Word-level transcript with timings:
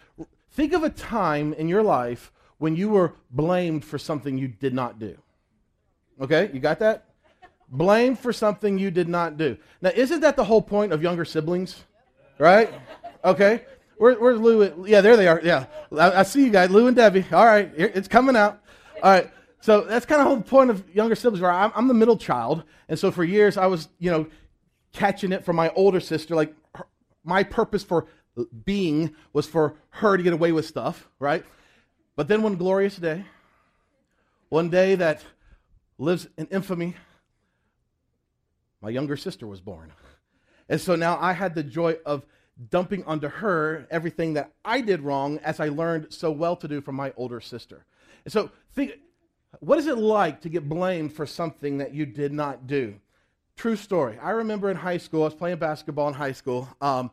think 0.50 0.72
of 0.72 0.82
a 0.82 0.90
time 0.90 1.52
in 1.52 1.68
your 1.68 1.84
life 1.84 2.32
when 2.58 2.74
you 2.74 2.88
were 2.88 3.12
blamed 3.30 3.84
for 3.84 3.98
something 3.98 4.36
you 4.36 4.48
did 4.48 4.74
not 4.74 4.98
do. 4.98 5.16
Okay, 6.20 6.50
you 6.52 6.60
got 6.60 6.78
that? 6.78 7.04
Blame 7.68 8.16
for 8.16 8.32
something 8.32 8.78
you 8.78 8.90
did 8.90 9.08
not 9.08 9.36
do. 9.36 9.56
Now, 9.82 9.90
isn't 9.94 10.20
that 10.20 10.36
the 10.36 10.44
whole 10.44 10.62
point 10.62 10.92
of 10.92 11.02
younger 11.02 11.24
siblings? 11.24 11.84
Right? 12.38 12.72
Okay. 13.24 13.64
Where, 13.98 14.14
where's 14.14 14.38
Lou? 14.38 14.86
Yeah, 14.86 15.00
there 15.00 15.16
they 15.16 15.26
are. 15.26 15.40
Yeah. 15.42 15.66
I, 15.92 16.20
I, 16.20 16.22
see 16.22 16.44
you 16.44 16.50
guys, 16.50 16.70
Lou 16.70 16.86
and 16.86 16.96
Debbie. 16.96 17.24
All 17.32 17.44
right, 17.44 17.72
it's 17.76 18.08
coming 18.08 18.36
out. 18.36 18.60
All 19.02 19.10
right. 19.10 19.30
So 19.60 19.80
that's 19.80 20.06
kind 20.06 20.20
of 20.20 20.26
the 20.26 20.34
whole 20.34 20.42
point 20.42 20.70
of 20.70 20.84
younger 20.94 21.14
siblings. 21.14 21.40
Where 21.40 21.50
I'm, 21.50 21.72
I'm 21.74 21.88
the 21.88 21.94
middle 21.94 22.16
child, 22.16 22.62
and 22.88 22.98
so 22.98 23.10
for 23.10 23.24
years 23.24 23.56
I 23.56 23.66
was, 23.66 23.88
you 23.98 24.10
know, 24.10 24.26
catching 24.92 25.32
it 25.32 25.44
from 25.44 25.56
my 25.56 25.70
older 25.70 25.98
sister. 25.98 26.36
Like 26.36 26.54
her, 26.74 26.86
my 27.24 27.42
purpose 27.42 27.82
for 27.82 28.06
being 28.64 29.14
was 29.32 29.46
for 29.46 29.76
her 29.90 30.16
to 30.16 30.22
get 30.22 30.32
away 30.32 30.52
with 30.52 30.66
stuff, 30.66 31.08
right? 31.18 31.44
But 32.16 32.28
then 32.28 32.42
one 32.42 32.56
glorious 32.56 32.96
day, 32.96 33.24
one 34.50 34.70
day 34.70 34.94
that 34.94 35.22
lives 35.98 36.28
in 36.36 36.46
infamy, 36.46 36.94
my 38.80 38.90
younger 38.90 39.16
sister 39.16 39.46
was 39.46 39.60
born. 39.60 39.92
And 40.68 40.80
so 40.80 40.96
now 40.96 41.18
I 41.20 41.32
had 41.32 41.54
the 41.54 41.62
joy 41.62 41.96
of 42.04 42.24
dumping 42.70 43.04
onto 43.04 43.28
her 43.28 43.86
everything 43.90 44.34
that 44.34 44.52
I 44.64 44.80
did 44.80 45.00
wrong 45.00 45.38
as 45.38 45.60
I 45.60 45.68
learned 45.68 46.12
so 46.12 46.30
well 46.30 46.56
to 46.56 46.68
do 46.68 46.80
from 46.80 46.94
my 46.94 47.12
older 47.16 47.40
sister. 47.40 47.84
And 48.24 48.32
so 48.32 48.50
think 48.74 48.92
what 49.60 49.78
is 49.78 49.86
it 49.86 49.98
like 49.98 50.40
to 50.42 50.48
get 50.48 50.68
blamed 50.68 51.12
for 51.12 51.26
something 51.26 51.78
that 51.78 51.94
you 51.94 52.06
did 52.06 52.32
not 52.32 52.66
do? 52.66 52.96
True 53.56 53.76
story. 53.76 54.18
I 54.18 54.30
remember 54.30 54.70
in 54.70 54.76
high 54.76 54.98
school, 54.98 55.22
I 55.22 55.26
was 55.26 55.34
playing 55.34 55.58
basketball 55.58 56.08
in 56.08 56.14
high 56.14 56.32
school, 56.32 56.68
um, 56.80 57.10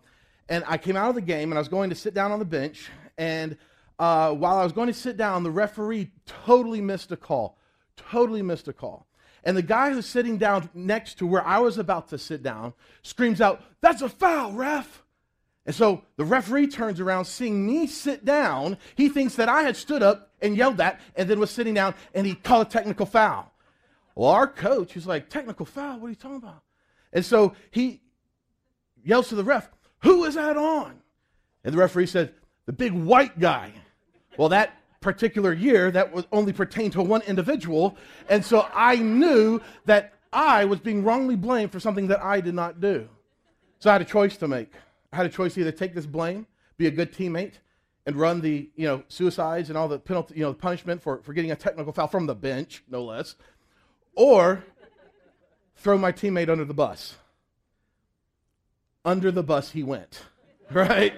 and 0.50 0.64
I 0.68 0.78
came 0.78 0.98
out 0.98 1.10
of 1.10 1.16
the 1.16 1.22
game 1.22 1.52
and 1.52 1.58
I 1.58 1.62
was 1.62 1.70
going 1.70 1.90
to 1.90 1.96
sit 1.96 2.14
down 2.14 2.32
on 2.32 2.40
the 2.40 2.46
bench. 2.46 2.90
And 3.18 3.58
uh, 3.98 4.34
while 4.34 4.58
I 4.58 4.64
was 4.64 4.74
going 4.74 4.88
to 4.88 4.94
sit 4.94 5.16
down, 5.16 5.44
the 5.44 5.52
referee 5.52 6.12
totally 6.26 6.82
missed 6.82 7.12
a 7.12 7.18
call. 7.18 7.58
Totally 7.98 8.42
missed 8.42 8.68
a 8.68 8.74
call. 8.74 9.08
And 9.44 9.58
the 9.58 9.62
guy 9.62 9.92
who's 9.92 10.06
sitting 10.06 10.38
down 10.38 10.70
next 10.74 11.16
to 11.20 11.28
where 11.28 11.46
I 11.46 11.60
was 11.60 11.78
about 11.78 12.10
to 12.10 12.18
sit 12.18 12.42
down 12.42 12.74
screams 13.02 13.42
out, 13.42 13.62
That's 13.82 14.02
a 14.02 14.10
foul, 14.10 14.54
ref. 14.54 15.04
And 15.66 15.76
so 15.76 16.04
the 16.18 16.26
referee 16.26 16.68
turns 16.68 17.00
around, 17.00 17.26
seeing 17.26 17.66
me 17.66 17.88
sit 17.88 18.26
down. 18.26 18.78
He 18.96 19.08
thinks 19.08 19.36
that 19.36 19.48
I 19.48 19.62
had 19.62 19.78
stood 19.78 20.04
up 20.04 20.32
and 20.42 20.58
yelled 20.58 20.78
that 20.78 21.00
and 21.16 21.30
then 21.30 21.40
was 21.40 21.52
sitting 21.52 21.74
down 21.74 21.96
and 22.14 22.28
he 22.28 22.36
called 22.36 22.68
a 22.68 22.70
technical 22.70 23.06
foul. 23.06 23.52
Well, 24.16 24.30
our 24.30 24.48
coach, 24.48 24.94
he's 24.94 25.08
like, 25.08 25.30
Technical 25.30 25.66
foul? 25.66 26.00
What 26.00 26.08
are 26.08 26.10
you 26.10 26.16
talking 26.16 26.38
about? 26.38 26.62
And 27.12 27.26
so 27.26 27.56
he 27.72 28.02
yells 29.04 29.30
to 29.30 29.36
the 29.36 29.44
ref, 29.44 29.70
Who 30.00 30.26
is 30.26 30.36
that 30.36 30.58
on? 30.58 31.00
And 31.64 31.74
the 31.74 31.78
referee 31.78 32.08
said, 32.08 32.34
The 32.66 32.74
big 32.74 32.94
white 32.94 33.40
guy. 33.40 33.74
Well, 34.38 34.50
that 34.50 34.76
particular 35.04 35.54
year 35.54 35.92
that 35.92 36.12
was 36.12 36.26
only 36.32 36.54
pertained 36.54 36.94
to 36.94 37.04
one 37.04 37.22
individual. 37.24 37.96
And 38.30 38.44
so 38.44 38.68
I 38.74 38.96
knew 38.96 39.62
that 39.86 40.14
I 40.32 40.66
was 40.66 40.80
being 40.80 41.04
wrongly 41.04 41.36
blamed 41.36 41.72
for 41.72 41.80
something 41.80 42.08
that 42.08 42.24
I 42.24 42.42
did 42.42 42.56
not 42.56 42.82
do. 42.82 43.08
So 43.78 43.90
I 43.90 43.94
had 43.94 44.02
a 44.02 44.06
choice 44.06 44.38
to 44.38 44.48
make. 44.48 44.72
I 45.12 45.18
had 45.18 45.26
a 45.28 45.30
choice 45.30 45.54
to 45.54 45.60
either 45.60 45.72
take 45.72 45.94
this 45.94 46.08
blame, 46.08 46.48
be 46.78 46.88
a 46.88 46.92
good 46.92 47.14
teammate, 47.14 47.54
and 48.06 48.16
run 48.16 48.42
the 48.42 48.70
you 48.76 48.88
know 48.88 49.04
suicides 49.08 49.70
and 49.70 49.78
all 49.78 49.88
the 49.88 50.00
penalty, 50.00 50.36
you 50.36 50.42
know, 50.42 50.54
punishment 50.54 51.02
for, 51.02 51.22
for 51.22 51.34
getting 51.34 51.52
a 51.52 51.56
technical 51.56 51.94
foul 51.94 52.08
from 52.08 52.26
the 52.26 52.34
bench, 52.34 52.84
no 52.90 53.04
less, 53.04 53.36
or 54.16 54.64
throw 55.76 55.98
my 55.98 56.12
teammate 56.12 56.50
under 56.50 56.66
the 56.66 56.74
bus. 56.74 57.18
Under 59.06 59.32
the 59.32 59.44
bus 59.44 59.72
he 59.72 59.84
went, 59.84 60.24
right? 60.72 61.14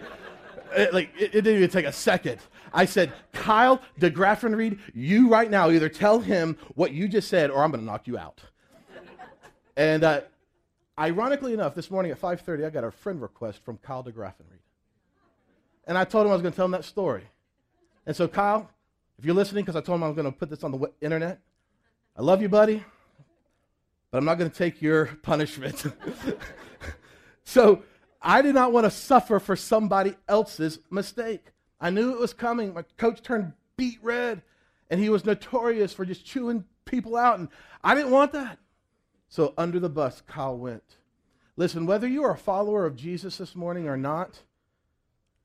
it, 0.76 0.94
like 0.94 1.12
it, 1.18 1.36
it, 1.36 1.42
didn't 1.42 1.58
even 1.58 1.70
take 1.70 1.86
a 1.86 1.92
second. 1.92 2.40
I 2.76 2.84
said, 2.84 3.14
Kyle 3.32 3.82
DeGraffenreid, 4.02 4.80
you 4.94 5.30
right 5.30 5.50
now 5.50 5.70
either 5.70 5.88
tell 5.88 6.20
him 6.20 6.58
what 6.76 6.92
you 6.92 7.08
just 7.08 7.30
said, 7.30 7.50
or 7.50 7.64
I'm 7.64 7.72
going 7.72 7.80
to 7.80 7.86
knock 7.86 8.06
you 8.06 8.18
out. 8.18 8.42
and 9.78 10.04
uh, 10.04 10.22
ironically 11.00 11.54
enough, 11.54 11.74
this 11.74 11.90
morning 11.90 12.12
at 12.12 12.20
5:30, 12.20 12.66
I 12.66 12.70
got 12.70 12.84
a 12.84 12.92
friend 12.92 13.22
request 13.22 13.64
from 13.64 13.78
Kyle 13.78 14.04
DeGraffenreid, 14.04 14.60
and 15.88 15.98
I 15.98 16.04
told 16.04 16.26
him 16.26 16.32
I 16.32 16.36
was 16.36 16.42
going 16.42 16.52
to 16.52 16.56
tell 16.56 16.66
him 16.66 16.72
that 16.72 16.84
story. 16.84 17.24
And 18.06 18.14
so, 18.14 18.28
Kyle, 18.28 18.70
if 19.18 19.24
you're 19.24 19.34
listening, 19.34 19.64
because 19.64 19.78
I 19.78 19.82
told 19.82 19.98
him 19.98 20.04
I 20.04 20.08
was 20.08 20.16
going 20.16 20.32
to 20.32 20.38
put 20.38 20.50
this 20.50 20.64
on 20.64 20.74
the 20.74 20.92
internet, 21.00 21.40
I 22.18 22.24
love 22.24 22.42
you, 22.42 22.50
buddy, 22.50 22.84
but 24.12 24.18
I'm 24.18 24.26
not 24.26 24.38
going 24.38 24.52
to 24.52 24.56
take 24.56 24.82
your 24.82 25.06
punishment. 25.24 25.86
so 27.46 27.84
I 28.22 28.42
did 28.42 28.54
not 28.54 28.74
want 28.74 28.84
to 28.84 28.92
suffer 28.92 29.40
for 29.40 29.56
somebody 29.56 30.16
else's 30.28 30.80
mistake. 30.92 31.52
I 31.80 31.90
knew 31.90 32.12
it 32.12 32.20
was 32.20 32.34
coming. 32.34 32.74
My 32.74 32.84
coach 32.98 33.22
turned 33.22 33.54
beet 33.78 34.00
red, 34.02 34.42
and 34.90 35.00
he 35.00 35.10
was 35.10 35.26
notorious 35.26 35.94
for 35.94 36.06
just 36.06 36.26
chewing 36.26 36.66
people 36.86 37.16
out, 37.16 37.40
and 37.40 37.50
I 37.84 37.96
didn't 37.96 38.12
want 38.12 38.32
that. 38.34 38.60
So 39.28 39.54
under 39.58 39.80
the 39.80 39.90
bus, 39.90 40.22
Kyle 40.22 40.58
went. 40.58 40.98
Listen, 41.58 41.86
whether 41.86 42.08
you 42.08 42.24
are 42.24 42.34
a 42.34 42.38
follower 42.38 42.86
of 42.86 42.96
Jesus 42.96 43.38
this 43.38 43.56
morning 43.56 43.88
or 43.88 43.98
not, 43.98 44.42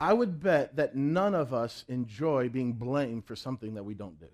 I 0.00 0.12
would 0.12 0.42
bet 0.42 0.76
that 0.76 0.96
none 0.96 1.34
of 1.34 1.52
us 1.52 1.84
enjoy 1.88 2.48
being 2.48 2.72
blamed 2.72 3.26
for 3.26 3.36
something 3.36 3.74
that 3.74 3.84
we 3.84 3.94
don't 3.94 4.18
do. 4.18 4.28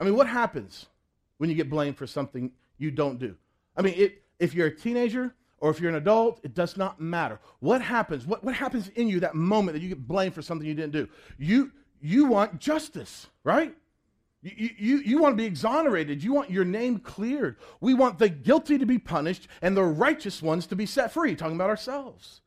I 0.00 0.04
mean, 0.04 0.14
what 0.16 0.28
happens 0.28 0.86
when 1.38 1.50
you 1.50 1.56
get 1.56 1.68
blamed 1.68 1.96
for 1.96 2.06
something 2.06 2.52
you 2.78 2.90
don't 2.90 3.18
do? 3.18 3.34
I 3.76 3.82
mean, 3.82 3.94
it, 3.96 4.22
if 4.38 4.54
you're 4.54 4.68
a 4.68 4.74
teenager, 4.74 5.34
or 5.60 5.70
if 5.70 5.80
you're 5.80 5.90
an 5.90 5.96
adult, 5.96 6.40
it 6.42 6.54
does 6.54 6.76
not 6.76 7.00
matter. 7.00 7.40
What 7.60 7.80
happens? 7.80 8.26
What, 8.26 8.44
what 8.44 8.54
happens 8.54 8.88
in 8.88 9.08
you 9.08 9.20
that 9.20 9.34
moment 9.34 9.74
that 9.74 9.82
you 9.82 9.88
get 9.88 10.06
blamed 10.06 10.34
for 10.34 10.42
something 10.42 10.66
you 10.66 10.74
didn't 10.74 10.92
do? 10.92 11.08
You, 11.38 11.72
you 12.00 12.26
want 12.26 12.60
justice, 12.60 13.26
right? 13.44 13.74
You, 14.42 14.70
you, 14.78 14.96
you 14.98 15.18
want 15.18 15.32
to 15.32 15.36
be 15.36 15.46
exonerated. 15.46 16.22
You 16.22 16.32
want 16.32 16.50
your 16.50 16.64
name 16.64 16.98
cleared. 17.00 17.56
We 17.80 17.94
want 17.94 18.18
the 18.18 18.28
guilty 18.28 18.78
to 18.78 18.86
be 18.86 18.98
punished 18.98 19.48
and 19.62 19.76
the 19.76 19.84
righteous 19.84 20.40
ones 20.40 20.66
to 20.68 20.76
be 20.76 20.86
set 20.86 21.12
free, 21.12 21.34
talking 21.34 21.56
about 21.56 21.70
ourselves. 21.70 22.40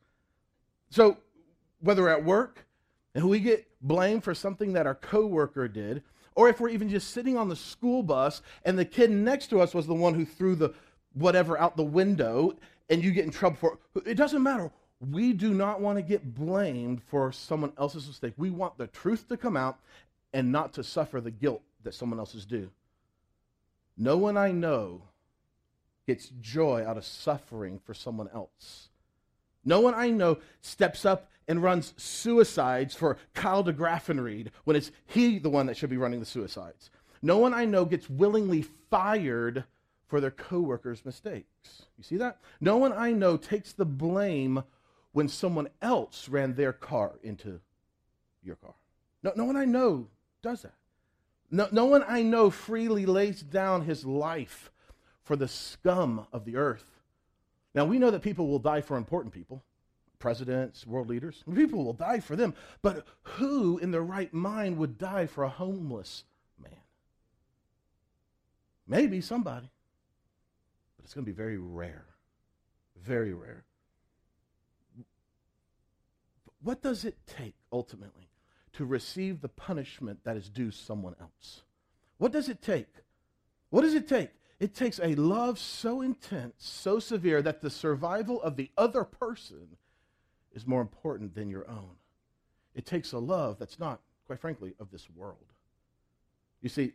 So, 0.90 1.18
whether 1.80 2.08
at 2.08 2.24
work 2.24 2.66
and 3.14 3.28
we 3.28 3.40
get 3.40 3.66
blamed 3.82 4.24
for 4.24 4.34
something 4.34 4.72
that 4.72 4.86
our 4.86 4.94
coworker 4.94 5.68
did, 5.68 6.02
or 6.34 6.48
if 6.48 6.60
we're 6.60 6.70
even 6.70 6.88
just 6.88 7.10
sitting 7.10 7.36
on 7.36 7.48
the 7.48 7.56
school 7.56 8.02
bus 8.02 8.40
and 8.64 8.78
the 8.78 8.84
kid 8.84 9.10
next 9.10 9.48
to 9.48 9.60
us 9.60 9.74
was 9.74 9.86
the 9.86 9.94
one 9.94 10.14
who 10.14 10.24
threw 10.24 10.54
the 10.54 10.72
whatever 11.12 11.58
out 11.58 11.76
the 11.76 11.82
window 11.82 12.56
and 12.92 13.02
you 13.02 13.10
get 13.10 13.24
in 13.24 13.30
trouble 13.30 13.56
for 13.56 13.78
it. 13.96 14.06
It 14.06 14.14
doesn't 14.16 14.42
matter. 14.42 14.70
We 15.00 15.32
do 15.32 15.54
not 15.54 15.80
want 15.80 15.96
to 15.96 16.02
get 16.02 16.34
blamed 16.34 17.02
for 17.02 17.32
someone 17.32 17.72
else's 17.78 18.06
mistake. 18.06 18.34
We 18.36 18.50
want 18.50 18.76
the 18.76 18.86
truth 18.86 19.28
to 19.28 19.36
come 19.38 19.56
out 19.56 19.78
and 20.34 20.52
not 20.52 20.74
to 20.74 20.84
suffer 20.84 21.20
the 21.20 21.30
guilt 21.30 21.62
that 21.84 21.94
someone 21.94 22.18
else 22.18 22.34
is 22.34 22.44
due. 22.44 22.70
No 23.96 24.18
one 24.18 24.36
I 24.36 24.52
know 24.52 25.04
gets 26.06 26.30
joy 26.40 26.84
out 26.86 26.98
of 26.98 27.06
suffering 27.06 27.80
for 27.82 27.94
someone 27.94 28.28
else. 28.34 28.90
No 29.64 29.80
one 29.80 29.94
I 29.94 30.10
know 30.10 30.38
steps 30.60 31.06
up 31.06 31.30
and 31.48 31.62
runs 31.62 31.94
suicides 31.96 32.94
for 32.94 33.16
Kyle 33.32 33.64
DeGraffenreid 33.64 34.48
when 34.64 34.76
it's 34.76 34.90
he 35.06 35.38
the 35.38 35.50
one 35.50 35.66
that 35.66 35.78
should 35.78 35.90
be 35.90 35.96
running 35.96 36.20
the 36.20 36.26
suicides. 36.26 36.90
No 37.22 37.38
one 37.38 37.54
I 37.54 37.64
know 37.64 37.86
gets 37.86 38.10
willingly 38.10 38.66
fired 38.90 39.64
for 40.12 40.20
their 40.20 40.30
coworkers' 40.30 41.06
mistakes. 41.06 41.86
You 41.96 42.04
see 42.04 42.18
that? 42.18 42.36
No 42.60 42.76
one 42.76 42.92
I 42.92 43.12
know 43.12 43.38
takes 43.38 43.72
the 43.72 43.86
blame 43.86 44.62
when 45.12 45.26
someone 45.26 45.70
else 45.80 46.28
ran 46.28 46.54
their 46.54 46.74
car 46.74 47.12
into 47.22 47.60
your 48.44 48.56
car. 48.56 48.74
No, 49.22 49.32
no 49.34 49.46
one 49.46 49.56
I 49.56 49.64
know 49.64 50.08
does 50.42 50.60
that. 50.64 50.74
No, 51.50 51.66
no 51.72 51.86
one 51.86 52.04
I 52.06 52.20
know 52.20 52.50
freely 52.50 53.06
lays 53.06 53.40
down 53.42 53.86
his 53.86 54.04
life 54.04 54.70
for 55.22 55.34
the 55.34 55.48
scum 55.48 56.26
of 56.30 56.44
the 56.44 56.56
earth. 56.56 57.00
Now, 57.74 57.86
we 57.86 57.98
know 57.98 58.10
that 58.10 58.20
people 58.20 58.48
will 58.48 58.58
die 58.58 58.82
for 58.82 58.98
important 58.98 59.32
people, 59.32 59.64
presidents, 60.18 60.86
world 60.86 61.08
leaders. 61.08 61.42
People 61.54 61.86
will 61.86 61.94
die 61.94 62.20
for 62.20 62.36
them. 62.36 62.52
But 62.82 63.06
who 63.22 63.78
in 63.78 63.92
their 63.92 64.02
right 64.02 64.34
mind 64.34 64.76
would 64.76 64.98
die 64.98 65.24
for 65.24 65.42
a 65.42 65.48
homeless 65.48 66.24
man? 66.62 66.82
Maybe 68.86 69.22
somebody 69.22 69.70
but 71.02 71.06
it's 71.06 71.14
going 71.14 71.24
to 71.24 71.32
be 71.32 71.36
very 71.36 71.58
rare. 71.58 72.06
Very 73.02 73.34
rare. 73.34 73.64
What 76.62 76.80
does 76.80 77.04
it 77.04 77.16
take 77.26 77.56
ultimately 77.72 78.28
to 78.74 78.84
receive 78.84 79.40
the 79.40 79.48
punishment 79.48 80.20
that 80.22 80.36
is 80.36 80.48
due 80.48 80.70
someone 80.70 81.16
else? 81.20 81.62
What 82.18 82.30
does 82.30 82.48
it 82.48 82.62
take? 82.62 82.86
What 83.70 83.82
does 83.82 83.94
it 83.94 84.08
take? 84.08 84.30
It 84.60 84.76
takes 84.76 85.00
a 85.00 85.16
love 85.16 85.58
so 85.58 86.02
intense, 86.02 86.54
so 86.58 87.00
severe, 87.00 87.42
that 87.42 87.62
the 87.62 87.70
survival 87.70 88.40
of 88.40 88.54
the 88.54 88.70
other 88.78 89.02
person 89.02 89.76
is 90.54 90.68
more 90.68 90.80
important 90.80 91.34
than 91.34 91.50
your 91.50 91.68
own. 91.68 91.96
It 92.76 92.86
takes 92.86 93.12
a 93.12 93.18
love 93.18 93.58
that's 93.58 93.80
not, 93.80 94.00
quite 94.26 94.38
frankly, 94.38 94.74
of 94.78 94.92
this 94.92 95.10
world. 95.10 95.52
You 96.60 96.68
see, 96.68 96.92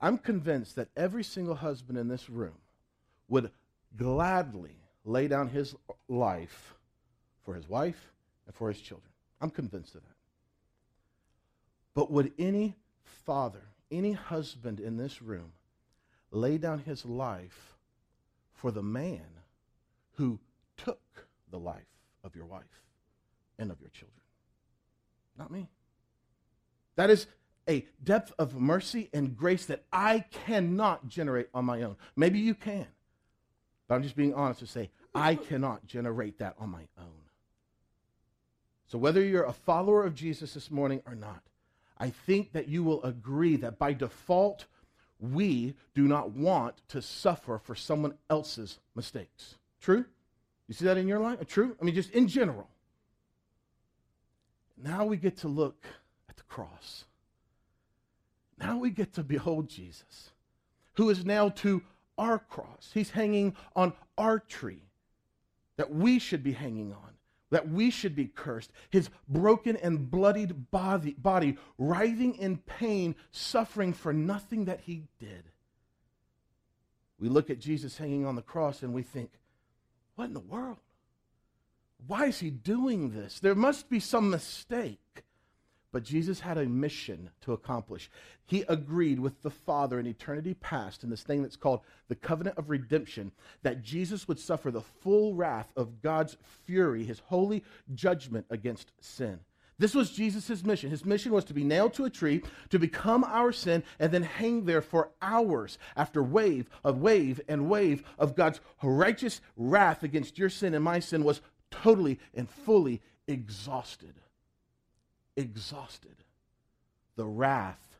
I'm 0.00 0.18
convinced 0.18 0.76
that 0.76 0.90
every 0.96 1.24
single 1.24 1.56
husband 1.56 1.98
in 1.98 2.06
this 2.06 2.30
room 2.30 2.54
would 3.30 3.50
gladly 3.96 4.76
lay 5.04 5.26
down 5.28 5.48
his 5.48 5.74
life 6.08 6.74
for 7.42 7.54
his 7.54 7.66
wife 7.68 8.12
and 8.46 8.54
for 8.54 8.68
his 8.68 8.80
children. 8.80 9.10
I'm 9.40 9.50
convinced 9.50 9.94
of 9.94 10.02
that. 10.02 10.16
But 11.94 12.10
would 12.10 12.32
any 12.38 12.76
father, 13.24 13.62
any 13.90 14.12
husband 14.12 14.80
in 14.80 14.98
this 14.98 15.22
room 15.22 15.52
lay 16.30 16.58
down 16.58 16.80
his 16.80 17.06
life 17.06 17.76
for 18.52 18.70
the 18.70 18.82
man 18.82 19.24
who 20.16 20.38
took 20.76 21.26
the 21.50 21.58
life 21.58 21.80
of 22.22 22.36
your 22.36 22.44
wife 22.44 22.82
and 23.58 23.70
of 23.70 23.80
your 23.80 23.90
children? 23.90 24.20
Not 25.38 25.50
me. 25.50 25.68
That 26.96 27.10
is 27.10 27.26
a 27.68 27.86
depth 28.02 28.32
of 28.38 28.60
mercy 28.60 29.08
and 29.12 29.36
grace 29.36 29.66
that 29.66 29.84
I 29.92 30.24
cannot 30.30 31.08
generate 31.08 31.48
on 31.54 31.64
my 31.64 31.82
own. 31.82 31.96
Maybe 32.16 32.38
you 32.38 32.54
can. 32.54 32.86
But 33.90 33.96
I'm 33.96 34.02
just 34.04 34.14
being 34.14 34.34
honest 34.34 34.60
to 34.60 34.68
say, 34.68 34.88
I 35.16 35.34
cannot 35.34 35.84
generate 35.84 36.38
that 36.38 36.54
on 36.60 36.70
my 36.70 36.86
own. 36.96 37.24
So, 38.86 38.98
whether 38.98 39.20
you're 39.20 39.42
a 39.42 39.52
follower 39.52 40.04
of 40.04 40.14
Jesus 40.14 40.54
this 40.54 40.70
morning 40.70 41.02
or 41.06 41.16
not, 41.16 41.42
I 41.98 42.10
think 42.10 42.52
that 42.52 42.68
you 42.68 42.84
will 42.84 43.02
agree 43.02 43.56
that 43.56 43.80
by 43.80 43.94
default, 43.94 44.66
we 45.18 45.74
do 45.92 46.06
not 46.06 46.30
want 46.30 46.76
to 46.90 47.02
suffer 47.02 47.58
for 47.58 47.74
someone 47.74 48.14
else's 48.30 48.78
mistakes. 48.94 49.56
True? 49.80 50.04
You 50.68 50.74
see 50.74 50.84
that 50.84 50.96
in 50.96 51.08
your 51.08 51.18
life? 51.18 51.44
True? 51.48 51.76
I 51.80 51.84
mean, 51.84 51.96
just 51.96 52.12
in 52.12 52.28
general. 52.28 52.68
Now 54.80 55.04
we 55.04 55.16
get 55.16 55.38
to 55.38 55.48
look 55.48 55.84
at 56.28 56.36
the 56.36 56.44
cross. 56.44 57.06
Now 58.56 58.78
we 58.78 58.90
get 58.90 59.14
to 59.14 59.24
behold 59.24 59.68
Jesus, 59.68 60.30
who 60.92 61.10
is 61.10 61.24
nailed 61.24 61.56
to 61.56 61.82
our 62.20 62.38
cross. 62.38 62.90
He's 62.92 63.10
hanging 63.10 63.56
on 63.74 63.94
our 64.18 64.38
tree 64.38 64.84
that 65.78 65.90
we 65.92 66.18
should 66.18 66.42
be 66.42 66.52
hanging 66.52 66.92
on, 66.92 67.14
that 67.50 67.70
we 67.70 67.90
should 67.90 68.14
be 68.14 68.26
cursed. 68.26 68.70
His 68.90 69.08
broken 69.26 69.76
and 69.78 70.10
bloodied 70.10 70.70
body, 70.70 71.14
body 71.14 71.56
writhing 71.78 72.34
in 72.34 72.58
pain, 72.58 73.16
suffering 73.32 73.94
for 73.94 74.12
nothing 74.12 74.66
that 74.66 74.80
he 74.82 75.04
did. 75.18 75.44
We 77.18 77.30
look 77.30 77.48
at 77.48 77.58
Jesus 77.58 77.96
hanging 77.96 78.26
on 78.26 78.36
the 78.36 78.42
cross 78.42 78.82
and 78.82 78.92
we 78.92 79.02
think, 79.02 79.30
what 80.14 80.26
in 80.26 80.34
the 80.34 80.40
world? 80.40 80.76
Why 82.06 82.26
is 82.26 82.40
he 82.40 82.50
doing 82.50 83.10
this? 83.10 83.40
There 83.40 83.54
must 83.54 83.88
be 83.88 84.00
some 84.00 84.28
mistake. 84.28 85.00
But 85.92 86.04
Jesus 86.04 86.40
had 86.40 86.56
a 86.56 86.66
mission 86.66 87.30
to 87.40 87.52
accomplish. 87.52 88.10
He 88.46 88.64
agreed 88.68 89.18
with 89.18 89.42
the 89.42 89.50
Father 89.50 89.98
in 89.98 90.06
eternity 90.06 90.54
past 90.54 91.02
in 91.02 91.10
this 91.10 91.22
thing 91.22 91.42
that's 91.42 91.56
called 91.56 91.80
the 92.08 92.14
covenant 92.14 92.58
of 92.58 92.70
redemption 92.70 93.32
that 93.62 93.82
Jesus 93.82 94.28
would 94.28 94.38
suffer 94.38 94.70
the 94.70 94.80
full 94.80 95.34
wrath 95.34 95.72
of 95.76 96.00
God's 96.00 96.36
fury, 96.64 97.04
his 97.04 97.18
holy 97.18 97.64
judgment 97.94 98.46
against 98.50 98.92
sin. 99.00 99.40
This 99.80 99.94
was 99.94 100.10
Jesus' 100.10 100.62
mission. 100.62 100.90
His 100.90 101.06
mission 101.06 101.32
was 101.32 101.44
to 101.46 101.54
be 101.54 101.64
nailed 101.64 101.94
to 101.94 102.04
a 102.04 102.10
tree, 102.10 102.42
to 102.68 102.78
become 102.78 103.24
our 103.24 103.50
sin, 103.50 103.82
and 103.98 104.12
then 104.12 104.22
hang 104.22 104.66
there 104.66 104.82
for 104.82 105.10
hours 105.22 105.78
after 105.96 106.22
wave 106.22 106.68
of 106.84 106.98
wave 106.98 107.40
and 107.48 107.70
wave 107.70 108.04
of 108.18 108.36
God's 108.36 108.60
righteous 108.82 109.40
wrath 109.56 110.02
against 110.02 110.38
your 110.38 110.50
sin 110.50 110.74
and 110.74 110.84
my 110.84 111.00
sin 111.00 111.24
was 111.24 111.40
totally 111.70 112.20
and 112.34 112.48
fully 112.48 113.00
exhausted. 113.26 114.14
Exhausted. 115.40 116.16
The 117.16 117.24
wrath 117.24 117.96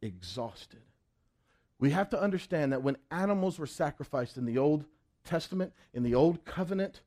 exhausted. 0.00 0.80
We 1.80 1.90
have 1.90 2.08
to 2.10 2.20
understand 2.20 2.72
that 2.72 2.84
when 2.84 2.96
animals 3.10 3.58
were 3.58 3.66
sacrificed 3.66 4.36
in 4.36 4.44
the 4.44 4.58
Old 4.58 4.84
Testament, 5.24 5.72
in 5.92 6.04
the 6.04 6.14
Old 6.14 6.44
Covenant, 6.44 7.00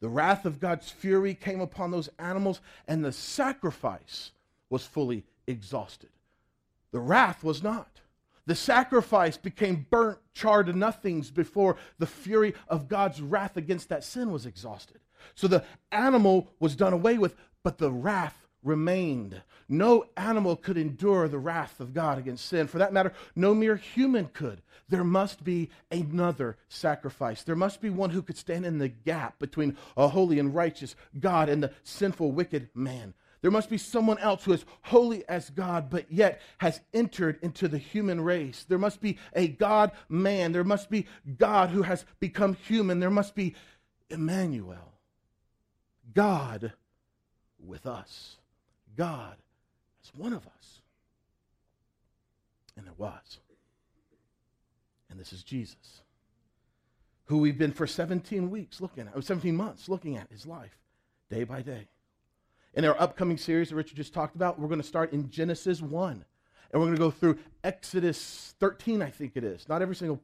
the 0.00 0.10
wrath 0.10 0.44
of 0.44 0.60
God's 0.60 0.90
fury 0.90 1.34
came 1.34 1.60
upon 1.62 1.90
those 1.90 2.10
animals, 2.18 2.60
and 2.86 3.02
the 3.02 3.12
sacrifice 3.12 4.32
was 4.68 4.84
fully 4.84 5.24
exhausted. 5.46 6.10
The 6.92 7.00
wrath 7.00 7.42
was 7.42 7.62
not. 7.62 8.00
The 8.44 8.54
sacrifice 8.54 9.38
became 9.38 9.86
burnt, 9.88 10.18
charred 10.34 10.74
nothings 10.76 11.30
before 11.30 11.76
the 11.98 12.06
fury 12.06 12.54
of 12.68 12.88
God's 12.88 13.22
wrath 13.22 13.56
against 13.56 13.88
that 13.88 14.04
sin 14.04 14.30
was 14.30 14.44
exhausted. 14.44 14.98
So 15.34 15.48
the 15.48 15.64
animal 15.90 16.48
was 16.58 16.76
done 16.76 16.92
away 16.92 17.16
with, 17.16 17.34
but 17.62 17.78
the 17.78 17.90
wrath 17.90 18.46
remained. 18.62 19.40
No 19.68 20.04
animal 20.16 20.56
could 20.56 20.76
endure 20.76 21.28
the 21.28 21.38
wrath 21.38 21.80
of 21.80 21.94
God 21.94 22.18
against 22.18 22.46
sin. 22.46 22.66
For 22.66 22.78
that 22.78 22.92
matter, 22.92 23.12
no 23.34 23.54
mere 23.54 23.76
human 23.76 24.26
could. 24.32 24.62
There 24.88 25.04
must 25.04 25.44
be 25.44 25.70
another 25.90 26.56
sacrifice. 26.68 27.42
There 27.42 27.56
must 27.56 27.80
be 27.80 27.90
one 27.90 28.10
who 28.10 28.22
could 28.22 28.36
stand 28.36 28.66
in 28.66 28.78
the 28.78 28.88
gap 28.88 29.38
between 29.38 29.76
a 29.96 30.08
holy 30.08 30.38
and 30.38 30.54
righteous 30.54 30.96
God 31.18 31.48
and 31.48 31.62
the 31.62 31.72
sinful, 31.84 32.32
wicked 32.32 32.68
man. 32.74 33.14
There 33.42 33.50
must 33.50 33.70
be 33.70 33.78
someone 33.78 34.18
else 34.18 34.44
who 34.44 34.52
is 34.52 34.64
holy 34.82 35.26
as 35.28 35.48
God, 35.48 35.88
but 35.88 36.12
yet 36.12 36.42
has 36.58 36.80
entered 36.92 37.38
into 37.40 37.68
the 37.68 37.78
human 37.78 38.20
race. 38.20 38.66
There 38.68 38.78
must 38.78 39.00
be 39.00 39.18
a 39.32 39.48
God 39.48 39.92
man. 40.08 40.52
There 40.52 40.64
must 40.64 40.90
be 40.90 41.06
God 41.38 41.70
who 41.70 41.82
has 41.82 42.04
become 42.18 42.54
human. 42.54 43.00
There 43.00 43.08
must 43.08 43.34
be 43.34 43.54
Emmanuel. 44.10 44.92
God 46.12 46.72
with 47.58 47.86
us. 47.86 48.36
God 49.00 49.36
as 50.04 50.14
one 50.14 50.34
of 50.34 50.46
us. 50.46 50.82
And 52.76 52.84
there 52.84 52.92
was. 52.98 53.38
And 55.08 55.18
this 55.18 55.32
is 55.32 55.42
Jesus, 55.42 56.02
who 57.24 57.38
we've 57.38 57.56
been 57.56 57.72
for 57.72 57.86
17 57.86 58.50
weeks 58.50 58.78
looking 58.78 59.08
at, 59.08 59.16
or 59.16 59.22
17 59.22 59.56
months 59.56 59.88
looking 59.88 60.18
at 60.18 60.30
his 60.30 60.44
life, 60.44 60.76
day 61.30 61.44
by 61.44 61.62
day. 61.62 61.88
In 62.74 62.84
our 62.84 62.94
upcoming 63.00 63.38
series 63.38 63.70
that 63.70 63.76
Richard 63.76 63.96
just 63.96 64.12
talked 64.12 64.36
about, 64.36 64.60
we're 64.60 64.68
going 64.68 64.82
to 64.82 64.86
start 64.86 65.14
in 65.14 65.30
Genesis 65.30 65.80
1. 65.80 66.12
And 66.12 66.22
we're 66.74 66.88
going 66.88 66.92
to 66.92 67.00
go 67.00 67.10
through 67.10 67.38
Exodus 67.64 68.54
13, 68.60 69.00
I 69.00 69.08
think 69.08 69.32
it 69.34 69.44
is. 69.44 69.66
Not 69.66 69.80
every 69.80 69.96
single 69.96 70.20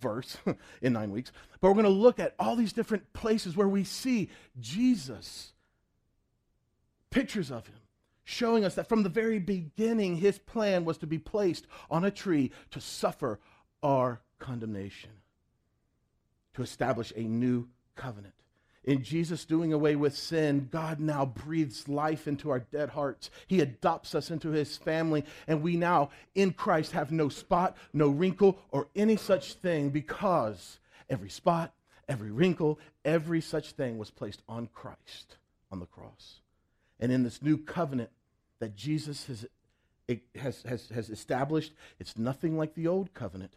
verse 0.00 0.36
in 0.82 0.92
nine 0.92 1.10
weeks. 1.10 1.32
But 1.60 1.66
we're 1.66 1.82
going 1.82 1.84
to 1.84 1.90
look 1.90 2.20
at 2.20 2.36
all 2.38 2.54
these 2.54 2.72
different 2.72 3.12
places 3.12 3.56
where 3.56 3.68
we 3.68 3.82
see 3.82 4.30
Jesus, 4.60 5.52
pictures 7.10 7.50
of 7.50 7.66
him, 7.66 7.79
showing 8.24 8.64
us 8.64 8.74
that 8.74 8.88
from 8.88 9.02
the 9.02 9.08
very 9.08 9.38
beginning, 9.38 10.16
his 10.16 10.38
plan 10.38 10.84
was 10.84 10.98
to 10.98 11.06
be 11.06 11.18
placed 11.18 11.66
on 11.90 12.04
a 12.04 12.10
tree 12.10 12.50
to 12.70 12.80
suffer 12.80 13.40
our 13.82 14.20
condemnation, 14.38 15.10
to 16.54 16.62
establish 16.62 17.12
a 17.16 17.22
new 17.22 17.68
covenant. 17.96 18.34
In 18.82 19.02
Jesus 19.02 19.44
doing 19.44 19.74
away 19.74 19.94
with 19.94 20.16
sin, 20.16 20.68
God 20.72 21.00
now 21.00 21.26
breathes 21.26 21.86
life 21.86 22.26
into 22.26 22.48
our 22.50 22.60
dead 22.60 22.90
hearts. 22.90 23.30
He 23.46 23.60
adopts 23.60 24.14
us 24.14 24.30
into 24.30 24.50
his 24.50 24.78
family, 24.78 25.24
and 25.46 25.62
we 25.62 25.76
now, 25.76 26.10
in 26.34 26.52
Christ, 26.52 26.92
have 26.92 27.12
no 27.12 27.28
spot, 27.28 27.76
no 27.92 28.08
wrinkle, 28.08 28.58
or 28.70 28.88
any 28.96 29.16
such 29.16 29.54
thing 29.54 29.90
because 29.90 30.78
every 31.10 31.28
spot, 31.28 31.74
every 32.08 32.30
wrinkle, 32.30 32.78
every 33.04 33.42
such 33.42 33.72
thing 33.72 33.98
was 33.98 34.10
placed 34.10 34.40
on 34.48 34.68
Christ 34.72 35.36
on 35.70 35.78
the 35.78 35.86
cross. 35.86 36.40
And 37.00 37.10
in 37.10 37.24
this 37.24 37.42
new 37.42 37.56
covenant 37.56 38.10
that 38.60 38.76
Jesus 38.76 39.26
has, 39.26 39.46
has, 40.36 40.62
has, 40.62 40.88
has 40.90 41.10
established, 41.10 41.72
it's 41.98 42.18
nothing 42.18 42.56
like 42.56 42.74
the 42.74 42.86
old 42.86 43.14
covenant. 43.14 43.56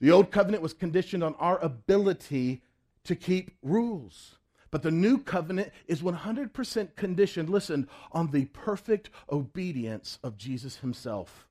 The 0.00 0.10
old 0.12 0.30
covenant 0.30 0.62
was 0.62 0.74
conditioned 0.74 1.24
on 1.24 1.34
our 1.38 1.58
ability 1.58 2.62
to 3.04 3.16
keep 3.16 3.50
rules. 3.62 4.36
But 4.70 4.82
the 4.82 4.90
new 4.90 5.18
covenant 5.18 5.72
is 5.86 6.02
100% 6.02 6.94
conditioned, 6.94 7.48
listen, 7.48 7.88
on 8.12 8.30
the 8.30 8.44
perfect 8.46 9.10
obedience 9.32 10.18
of 10.22 10.36
Jesus 10.36 10.76
himself. 10.76 11.48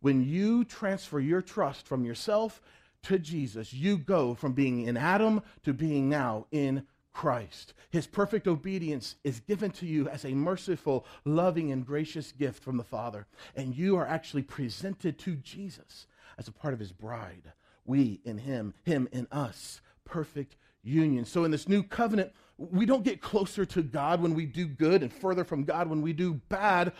When 0.00 0.24
you 0.24 0.64
transfer 0.64 1.20
your 1.20 1.42
trust 1.42 1.86
from 1.86 2.04
yourself 2.04 2.62
to 3.02 3.18
Jesus, 3.18 3.72
you 3.72 3.98
go 3.98 4.34
from 4.34 4.52
being 4.52 4.86
in 4.86 4.96
Adam 4.96 5.42
to 5.64 5.74
being 5.74 6.08
now 6.08 6.46
in 6.52 6.86
Christ. 7.12 7.74
His 7.90 8.06
perfect 8.06 8.46
obedience 8.46 9.16
is 9.24 9.40
given 9.40 9.70
to 9.72 9.86
you 9.86 10.08
as 10.08 10.24
a 10.24 10.34
merciful, 10.34 11.06
loving, 11.24 11.72
and 11.72 11.84
gracious 11.84 12.32
gift 12.32 12.62
from 12.62 12.76
the 12.76 12.84
Father. 12.84 13.26
And 13.56 13.76
you 13.76 13.96
are 13.96 14.06
actually 14.06 14.42
presented 14.42 15.18
to 15.20 15.36
Jesus 15.36 16.06
as 16.38 16.48
a 16.48 16.52
part 16.52 16.72
of 16.72 16.80
his 16.80 16.92
bride. 16.92 17.52
We 17.84 18.20
in 18.24 18.38
him, 18.38 18.74
him 18.84 19.08
in 19.12 19.26
us. 19.32 19.80
Perfect 20.04 20.56
union. 20.82 21.24
So 21.24 21.44
in 21.44 21.50
this 21.50 21.68
new 21.68 21.82
covenant, 21.82 22.32
we 22.56 22.86
don't 22.86 23.04
get 23.04 23.20
closer 23.20 23.64
to 23.64 23.82
God 23.82 24.20
when 24.20 24.34
we 24.34 24.46
do 24.46 24.66
good 24.66 25.02
and 25.02 25.12
further 25.12 25.44
from 25.44 25.64
God 25.64 25.88
when 25.88 26.02
we 26.02 26.12
do 26.12 26.34
bad. 26.48 26.92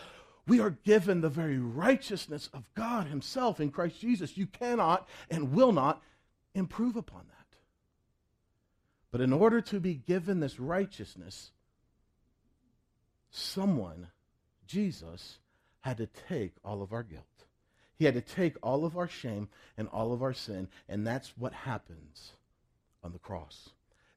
We 0.47 0.59
are 0.59 0.71
given 0.71 1.21
the 1.21 1.29
very 1.29 1.59
righteousness 1.59 2.49
of 2.53 2.63
God 2.75 3.07
Himself 3.07 3.59
in 3.59 3.71
Christ 3.71 3.99
Jesus. 4.01 4.37
You 4.37 4.47
cannot 4.47 5.07
and 5.29 5.53
will 5.53 5.71
not 5.71 6.01
improve 6.55 6.95
upon 6.95 7.23
that. 7.27 7.40
But 9.11 9.21
in 9.21 9.33
order 9.33 9.61
to 9.61 9.79
be 9.79 9.93
given 9.93 10.39
this 10.39 10.59
righteousness, 10.59 11.51
someone, 13.29 14.07
Jesus, 14.65 15.37
had 15.81 15.97
to 15.97 16.07
take 16.29 16.53
all 16.63 16.81
of 16.81 16.93
our 16.93 17.03
guilt. 17.03 17.25
He 17.97 18.05
had 18.05 18.13
to 18.13 18.21
take 18.21 18.55
all 18.63 18.85
of 18.85 18.97
our 18.97 19.07
shame 19.07 19.49
and 19.77 19.87
all 19.89 20.13
of 20.13 20.23
our 20.23 20.33
sin, 20.33 20.69
and 20.87 21.05
that's 21.05 21.37
what 21.37 21.53
happens 21.53 22.31
on 23.03 23.11
the 23.11 23.19
cross. 23.19 23.69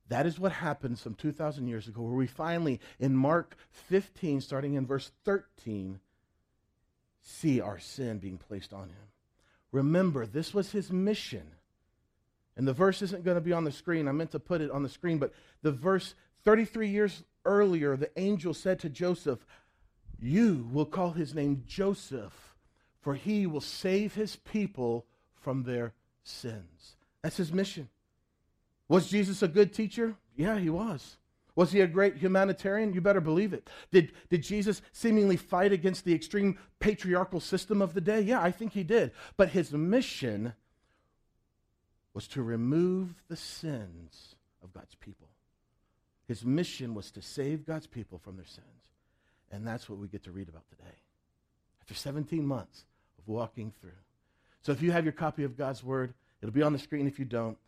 That 0.08 0.26
is 0.26 0.38
what 0.38 0.52
happened 0.52 0.98
some 0.98 1.14
2,000 1.14 1.66
years 1.66 1.88
ago, 1.88 2.02
where 2.02 2.14
we 2.14 2.26
finally, 2.26 2.80
in 3.00 3.16
Mark 3.16 3.56
15, 3.70 4.40
starting 4.40 4.74
in 4.74 4.86
verse 4.86 5.10
13, 5.24 5.98
see 7.20 7.60
our 7.60 7.78
sin 7.78 8.18
being 8.18 8.38
placed 8.38 8.72
on 8.72 8.90
him. 8.90 9.08
Remember, 9.72 10.24
this 10.26 10.54
was 10.54 10.70
his 10.70 10.92
mission. 10.92 11.50
And 12.56 12.68
the 12.68 12.72
verse 12.72 13.02
isn't 13.02 13.24
going 13.24 13.36
to 13.36 13.40
be 13.40 13.52
on 13.52 13.64
the 13.64 13.72
screen. 13.72 14.06
I 14.06 14.12
meant 14.12 14.30
to 14.32 14.38
put 14.38 14.60
it 14.60 14.70
on 14.70 14.82
the 14.82 14.88
screen, 14.88 15.18
but 15.18 15.32
the 15.62 15.72
verse 15.72 16.14
33 16.44 16.88
years 16.88 17.24
earlier, 17.44 17.96
the 17.96 18.10
angel 18.18 18.54
said 18.54 18.78
to 18.80 18.88
Joseph, 18.88 19.44
You 20.20 20.68
will 20.72 20.86
call 20.86 21.10
his 21.12 21.34
name 21.34 21.64
Joseph, 21.66 22.54
for 23.00 23.14
he 23.14 23.46
will 23.46 23.60
save 23.60 24.14
his 24.14 24.36
people 24.36 25.06
from 25.34 25.64
their 25.64 25.94
sins. 26.22 26.96
That's 27.22 27.36
his 27.36 27.52
mission. 27.52 27.88
Was 28.88 29.08
Jesus 29.08 29.42
a 29.42 29.48
good 29.48 29.72
teacher? 29.72 30.14
Yeah, 30.36 30.58
he 30.58 30.70
was. 30.70 31.16
Was 31.56 31.70
he 31.70 31.80
a 31.80 31.86
great 31.86 32.16
humanitarian? 32.16 32.92
You 32.92 33.00
better 33.00 33.20
believe 33.20 33.52
it. 33.52 33.68
Did, 33.92 34.12
did 34.28 34.42
Jesus 34.42 34.82
seemingly 34.92 35.36
fight 35.36 35.72
against 35.72 36.04
the 36.04 36.14
extreme 36.14 36.58
patriarchal 36.80 37.40
system 37.40 37.80
of 37.80 37.94
the 37.94 38.00
day? 38.00 38.20
Yeah, 38.20 38.42
I 38.42 38.50
think 38.50 38.72
he 38.72 38.82
did. 38.82 39.12
But 39.36 39.50
his 39.50 39.72
mission 39.72 40.54
was 42.14 42.28
to 42.28 42.42
remove 42.42 43.14
the 43.28 43.36
sins 43.36 44.36
of 44.62 44.72
God's 44.72 44.94
people. 44.94 45.28
His 46.26 46.44
mission 46.44 46.94
was 46.94 47.10
to 47.10 47.20
save 47.20 47.66
God's 47.66 47.86
people 47.86 48.18
from 48.18 48.36
their 48.36 48.46
sins. 48.46 48.66
And 49.50 49.66
that's 49.66 49.88
what 49.88 49.98
we 49.98 50.08
get 50.08 50.24
to 50.24 50.30
read 50.30 50.48
about 50.48 50.68
today. 50.70 50.96
After 51.80 51.94
17 51.94 52.46
months 52.46 52.84
of 53.18 53.28
walking 53.28 53.72
through. 53.80 53.90
So 54.62 54.72
if 54.72 54.80
you 54.80 54.92
have 54.92 55.04
your 55.04 55.12
copy 55.12 55.44
of 55.44 55.58
God's 55.58 55.84
Word, 55.84 56.14
it'll 56.40 56.54
be 56.54 56.62
on 56.62 56.72
the 56.72 56.78
screen 56.78 57.06
if 57.06 57.18
you 57.18 57.24
don't. 57.24 57.58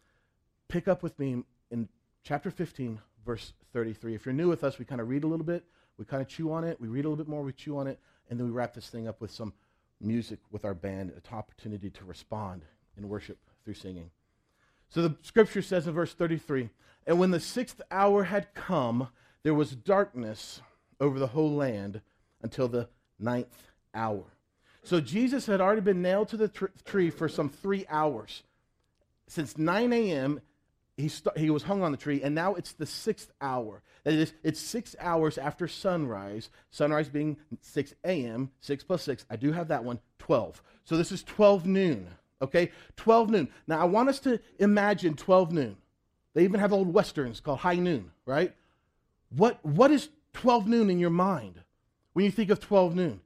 Pick 0.69 0.88
up 0.88 1.03
with 1.03 1.19
me 1.19 1.45
in 1.71 1.88
chapter 2.23 2.50
15, 2.50 2.99
verse 3.26 3.53
33. 3.73 4.15
If 4.15 4.25
you're 4.25 4.33
new 4.33 4.49
with 4.49 4.65
us, 4.65 4.79
we 4.79 4.85
kind 4.85 5.00
of 5.00 5.09
read 5.09 5.25
a 5.25 5.26
little 5.26 5.45
bit, 5.45 5.65
we 5.99 6.05
kind 6.05 6.23
of 6.23 6.29
chew 6.29 6.50
on 6.53 6.65
it, 6.65 6.81
we 6.81 6.88
read 6.88 7.05
a 7.05 7.09
little 7.09 7.23
bit 7.23 7.29
more, 7.29 7.43
we 7.43 7.53
chew 7.53 7.76
on 7.76 7.87
it, 7.87 8.00
and 8.31 8.38
then 8.38 8.47
we 8.47 8.53
wrap 8.53 8.75
this 8.75 8.88
thing 8.88 9.07
up 9.07 9.21
with 9.21 9.31
some 9.31 9.53
music 10.00 10.38
with 10.50 10.65
our 10.65 10.75
band, 10.75 11.11
an 11.11 11.23
opportunity 11.33 11.91
to 11.91 12.05
respond 12.05 12.62
in 12.97 13.09
worship 13.09 13.38
through 13.65 13.75
singing. 13.75 14.11
So 14.88 15.02
the 15.02 15.16
scripture 15.23 15.62
says 15.62 15.87
in 15.87 15.95
verse 15.95 16.14
33 16.14 16.71
And 17.07 17.19
when 17.19 17.31
the 17.31 17.40
sixth 17.40 17.81
hour 17.90 18.25
had 18.25 18.55
come, 18.55 19.09
there 19.43 19.55
was 19.55 19.73
darkness 19.73 20.61
over 21.00 21.19
the 21.19 21.28
whole 21.28 21.52
land 21.52 22.00
until 22.43 22.69
the 22.69 22.88
ninth 23.19 23.71
hour. 23.95 24.25
So 24.83 25.00
Jesus 25.00 25.47
had 25.47 25.61
already 25.61 25.81
been 25.81 26.02
nailed 26.02 26.28
to 26.28 26.37
the 26.37 26.49
tr- 26.49 26.66
tree 26.85 27.11
for 27.11 27.28
some 27.28 27.49
three 27.49 27.87
hours. 27.88 28.45
Since 29.26 29.59
9 29.59 29.93
a.m., 29.93 30.40
he, 30.97 31.09
st- 31.09 31.37
he 31.37 31.50
was 31.50 31.64
hung 31.64 31.83
on 31.83 31.90
the 31.90 31.99
tree, 31.99 32.23
and 32.23 32.35
now 32.35 32.55
it's 32.55 32.73
the 32.73 32.87
sixth 32.87 33.33
hour. 33.40 33.83
That 34.05 34.14
is, 34.14 34.33
it's 34.43 34.61
six 34.61 34.95
hours 35.00 35.37
after 35.37 35.69
sunrise, 35.69 36.49
sunrise 36.71 37.09
being 37.09 37.37
6 37.61 37.95
a.m., 38.05 38.50
6 38.61 38.85
plus 38.85 39.02
6. 39.02 39.26
I 39.28 39.37
do 39.37 39.52
have 39.52 39.69
that 39.69 39.85
one, 39.85 39.99
12. 40.21 40.62
So 40.85 40.97
this 40.97 41.11
is 41.12 41.23
12 41.25 41.66
noon, 41.66 42.07
okay? 42.40 42.71
12 42.97 43.31
noon. 43.31 43.49
Now, 43.66 43.81
I 43.81 43.85
want 43.85 44.09
us 44.09 44.21
to 44.21 44.40
imagine 44.59 45.14
12 45.14 45.52
noon. 45.52 45.76
They 46.35 46.45
even 46.45 46.61
have 46.61 46.73
old 46.73 46.93
westerns 46.93 47.40
called 47.40 47.61
high 47.61 47.76
noon, 47.76 48.11
right? 48.26 48.55
What, 49.31 49.64
what 49.64 49.90
is 49.90 50.09
12 50.35 50.69
noon 50.69 50.90
in 50.90 50.99
your 50.99 51.11
mind 51.11 51.62
when 52.12 52.25
you 52.25 52.31
think 52.31 52.50
of 52.50 52.61
12 52.61 52.95
noon? 52.95 53.21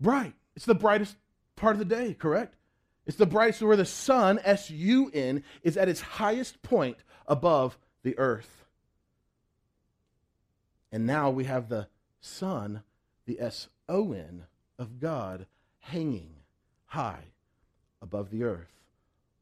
Bright. 0.00 0.34
It's 0.54 0.66
the 0.66 0.74
brightest 0.74 1.16
part 1.56 1.74
of 1.74 1.78
the 1.78 1.84
day, 1.84 2.14
correct? 2.14 2.54
It's 3.06 3.16
the 3.16 3.26
brightest 3.26 3.62
where 3.62 3.76
the 3.76 3.84
sun, 3.84 4.40
S 4.44 4.68
U 4.70 5.10
N, 5.14 5.44
is 5.62 5.76
at 5.76 5.88
its 5.88 6.00
highest 6.00 6.62
point 6.62 6.98
above 7.26 7.78
the 8.02 8.18
earth. 8.18 8.66
And 10.92 11.06
now 11.06 11.30
we 11.30 11.44
have 11.44 11.68
the 11.68 11.88
sun, 12.20 12.82
the 13.26 13.40
S 13.40 13.68
O 13.88 14.12
N, 14.12 14.46
of 14.78 14.98
God 14.98 15.46
hanging 15.78 16.34
high 16.86 17.24
above 18.02 18.30
the 18.30 18.44
earth 18.44 18.72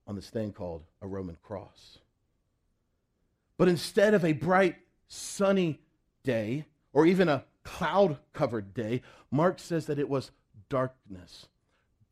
on 0.06 0.16
this 0.16 0.30
thing 0.30 0.52
called 0.52 0.82
a 1.00 1.06
Roman 1.06 1.36
cross. 1.42 1.98
But 3.56 3.68
instead 3.68 4.14
of 4.14 4.24
a 4.24 4.32
bright, 4.32 4.76
sunny 5.08 5.80
day, 6.22 6.66
or 6.92 7.06
even 7.06 7.28
a 7.28 7.44
cloud 7.62 8.18
covered 8.32 8.74
day, 8.74 9.02
Mark 9.30 9.58
says 9.58 9.86
that 9.86 9.98
it 9.98 10.08
was 10.08 10.30
darkness 10.68 11.46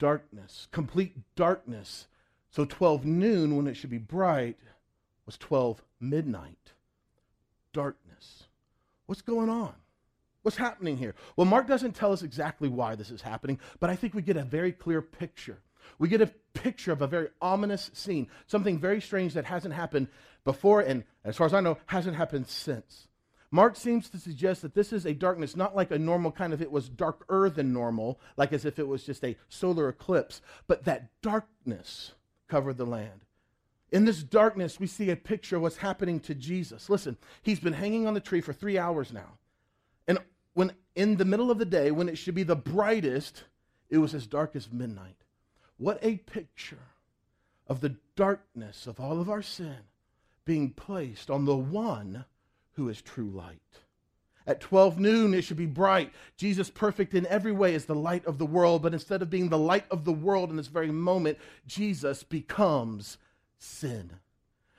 darkness, 0.02 0.66
complete 0.72 1.14
darkness. 1.36 2.08
So 2.50 2.64
12 2.64 3.04
noon, 3.04 3.56
when 3.56 3.68
it 3.68 3.74
should 3.74 3.88
be 3.88 3.98
bright, 3.98 4.58
was 5.26 5.38
12 5.38 5.80
midnight. 6.00 6.72
Darkness. 7.72 8.48
What's 9.06 9.22
going 9.22 9.48
on? 9.48 9.74
What's 10.42 10.56
happening 10.56 10.96
here? 10.96 11.14
Well, 11.36 11.44
Mark 11.44 11.68
doesn't 11.68 11.94
tell 11.94 12.12
us 12.12 12.22
exactly 12.22 12.68
why 12.68 12.96
this 12.96 13.12
is 13.12 13.22
happening, 13.22 13.60
but 13.78 13.90
I 13.90 13.94
think 13.94 14.12
we 14.12 14.22
get 14.22 14.36
a 14.36 14.42
very 14.42 14.72
clear 14.72 15.00
picture. 15.00 15.60
We 15.98 16.08
get 16.08 16.20
a 16.20 16.32
picture 16.54 16.92
of 16.92 17.02
a 17.02 17.06
very 17.06 17.28
ominous 17.40 17.90
scene, 17.94 18.28
something 18.46 18.78
very 18.78 19.00
strange 19.00 19.34
that 19.34 19.44
hasn't 19.44 19.74
happened 19.74 20.08
before, 20.44 20.80
and 20.80 21.04
as 21.24 21.36
far 21.36 21.46
as 21.46 21.54
I 21.54 21.60
know, 21.60 21.78
hasn't 21.86 22.16
happened 22.16 22.48
since. 22.48 23.08
Mark 23.50 23.76
seems 23.76 24.08
to 24.08 24.18
suggest 24.18 24.62
that 24.62 24.74
this 24.74 24.94
is 24.94 25.04
a 25.04 25.12
darkness, 25.12 25.54
not 25.54 25.76
like 25.76 25.90
a 25.90 25.98
normal 25.98 26.32
kind 26.32 26.54
of, 26.54 26.62
it 26.62 26.72
was 26.72 26.88
darker 26.88 27.50
than 27.50 27.72
normal, 27.72 28.18
like 28.38 28.52
as 28.52 28.64
if 28.64 28.78
it 28.78 28.88
was 28.88 29.04
just 29.04 29.22
a 29.22 29.36
solar 29.48 29.90
eclipse, 29.90 30.40
but 30.66 30.84
that 30.84 31.10
darkness 31.20 32.12
covered 32.48 32.78
the 32.78 32.86
land. 32.86 33.26
In 33.90 34.06
this 34.06 34.22
darkness, 34.22 34.80
we 34.80 34.86
see 34.86 35.10
a 35.10 35.16
picture 35.16 35.56
of 35.56 35.62
what's 35.62 35.76
happening 35.76 36.18
to 36.20 36.34
Jesus. 36.34 36.88
Listen, 36.88 37.18
he's 37.42 37.60
been 37.60 37.74
hanging 37.74 38.06
on 38.06 38.14
the 38.14 38.20
tree 38.20 38.40
for 38.40 38.54
three 38.54 38.78
hours 38.78 39.12
now. 39.12 39.36
And 40.08 40.18
when 40.54 40.72
in 40.94 41.16
the 41.16 41.26
middle 41.26 41.50
of 41.50 41.58
the 41.58 41.66
day, 41.66 41.90
when 41.90 42.08
it 42.08 42.16
should 42.16 42.34
be 42.34 42.42
the 42.42 42.56
brightest, 42.56 43.44
it 43.90 43.98
was 43.98 44.14
as 44.14 44.26
dark 44.26 44.56
as 44.56 44.72
midnight. 44.72 45.21
What 45.82 45.98
a 46.00 46.18
picture 46.18 46.92
of 47.66 47.80
the 47.80 47.96
darkness 48.14 48.86
of 48.86 49.00
all 49.00 49.20
of 49.20 49.28
our 49.28 49.42
sin 49.42 49.78
being 50.44 50.70
placed 50.70 51.28
on 51.28 51.44
the 51.44 51.56
one 51.56 52.24
who 52.74 52.88
is 52.88 53.02
true 53.02 53.28
light. 53.28 53.58
At 54.46 54.60
12 54.60 55.00
noon, 55.00 55.34
it 55.34 55.42
should 55.42 55.56
be 55.56 55.66
bright. 55.66 56.12
Jesus, 56.36 56.70
perfect 56.70 57.14
in 57.14 57.26
every 57.26 57.50
way, 57.50 57.74
is 57.74 57.86
the 57.86 57.96
light 57.96 58.24
of 58.26 58.38
the 58.38 58.46
world. 58.46 58.82
But 58.82 58.92
instead 58.92 59.22
of 59.22 59.30
being 59.30 59.48
the 59.48 59.58
light 59.58 59.86
of 59.90 60.04
the 60.04 60.12
world 60.12 60.50
in 60.50 60.56
this 60.56 60.68
very 60.68 60.92
moment, 60.92 61.36
Jesus 61.66 62.22
becomes 62.22 63.18
sin. 63.58 64.12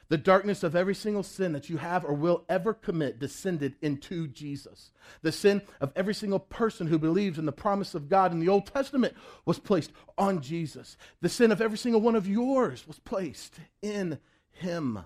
The 0.10 0.17
darkness 0.17 0.63
of 0.63 0.75
every 0.75 0.95
single 0.95 1.24
sin 1.24 1.53
that 1.53 1.69
you 1.69 1.77
have 1.77 2.03
or 2.03 2.13
will 2.13 2.43
ever 2.50 2.74
commit 2.74 3.19
descended 3.19 3.75
into 3.81 4.27
Jesus. 4.27 4.91
The 5.22 5.31
sin 5.31 5.62
of 5.79 5.91
every 5.95 6.13
single 6.13 6.39
person 6.39 6.88
who 6.88 7.00
believes 7.00 7.39
in 7.39 7.45
the 7.45 7.51
promise 7.51 7.95
of 7.95 8.10
God 8.10 8.31
in 8.31 8.39
the 8.39 8.50
Old 8.50 8.67
Testament 8.67 9.15
was 9.45 9.60
placed 9.60 9.91
on 10.17 10.41
Jesus. 10.41 10.98
The 11.22 11.29
sin 11.29 11.51
of 11.51 11.62
every 11.62 11.77
single 11.77 12.01
one 12.01 12.15
of 12.15 12.27
yours 12.27 12.88
was 12.88 13.00
placed 13.00 13.55
in 13.81 14.19
Him. 14.51 15.00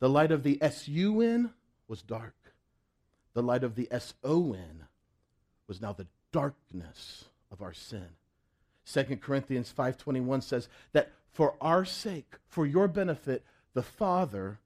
The 0.00 0.08
light 0.08 0.32
of 0.32 0.42
the 0.42 0.60
S 0.60 0.88
U 0.88 1.20
N 1.20 1.52
was 1.86 2.02
dark. 2.02 2.34
The 3.34 3.42
light 3.42 3.62
of 3.62 3.76
the 3.76 3.88
S 3.90 4.14
O 4.24 4.52
N 4.52 4.86
was 5.68 5.80
now 5.80 5.92
the 5.92 6.08
darkness 6.32 7.26
of 7.50 7.62
our 7.62 7.72
sin. 7.72 8.08
2 8.84 9.18
Corinthians 9.18 9.72
5:21 9.72 10.42
says 10.42 10.68
that 10.92 11.12
for 11.30 11.54
our 11.60 11.84
sake, 11.84 12.34
for 12.48 12.66
your 12.66 12.88
benefit, 12.88 13.44
the 13.74 13.82
Father 13.82 14.58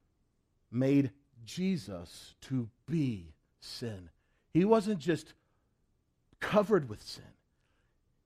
made 0.70 1.10
Jesus 1.44 2.34
to 2.42 2.68
be 2.86 3.32
sin. 3.60 4.10
He 4.52 4.64
wasn't 4.64 4.98
just 4.98 5.34
covered 6.40 6.88
with 6.88 7.02
sin. 7.02 7.24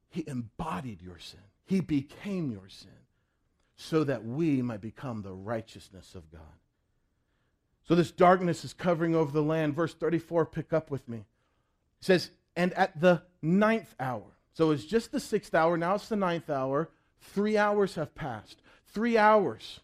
He 0.09 0.25
embodied 0.27 1.03
your 1.03 1.19
sin. 1.19 1.41
He 1.65 1.81
became 1.81 2.51
your 2.51 2.69
sin 2.69 2.91
so 3.77 4.05
that 4.05 4.25
we 4.25 4.61
might 4.63 4.81
become 4.81 5.23
the 5.23 5.33
righteousness 5.33 6.15
of 6.15 6.31
God. 6.31 6.41
So 7.87 7.95
this 7.95 8.11
darkness 8.11 8.65
is 8.65 8.73
covering 8.73 9.15
over 9.15 9.33
the 9.33 9.43
land. 9.43 9.75
Verse 9.75 9.95
34, 9.95 10.47
pick 10.47 10.73
up 10.73 10.91
with 10.91 11.09
me. 11.09 11.19
It 11.19 12.05
says, 12.05 12.31
and 12.57 12.73
at 12.75 13.01
the 13.01 13.23
ninth 13.43 13.95
hour. 13.99 14.37
So 14.53 14.71
it's 14.71 14.85
just 14.85 15.13
the 15.13 15.21
sixth 15.21 15.55
hour. 15.55 15.77
Now 15.77 15.95
it's 15.95 16.09
the 16.09 16.17
ninth 16.17 16.51
hour. 16.51 16.91
Three 17.21 17.57
hours 17.57 17.95
have 17.95 18.15
passed. 18.15 18.61
Three 18.87 19.17
hours. 19.17 19.81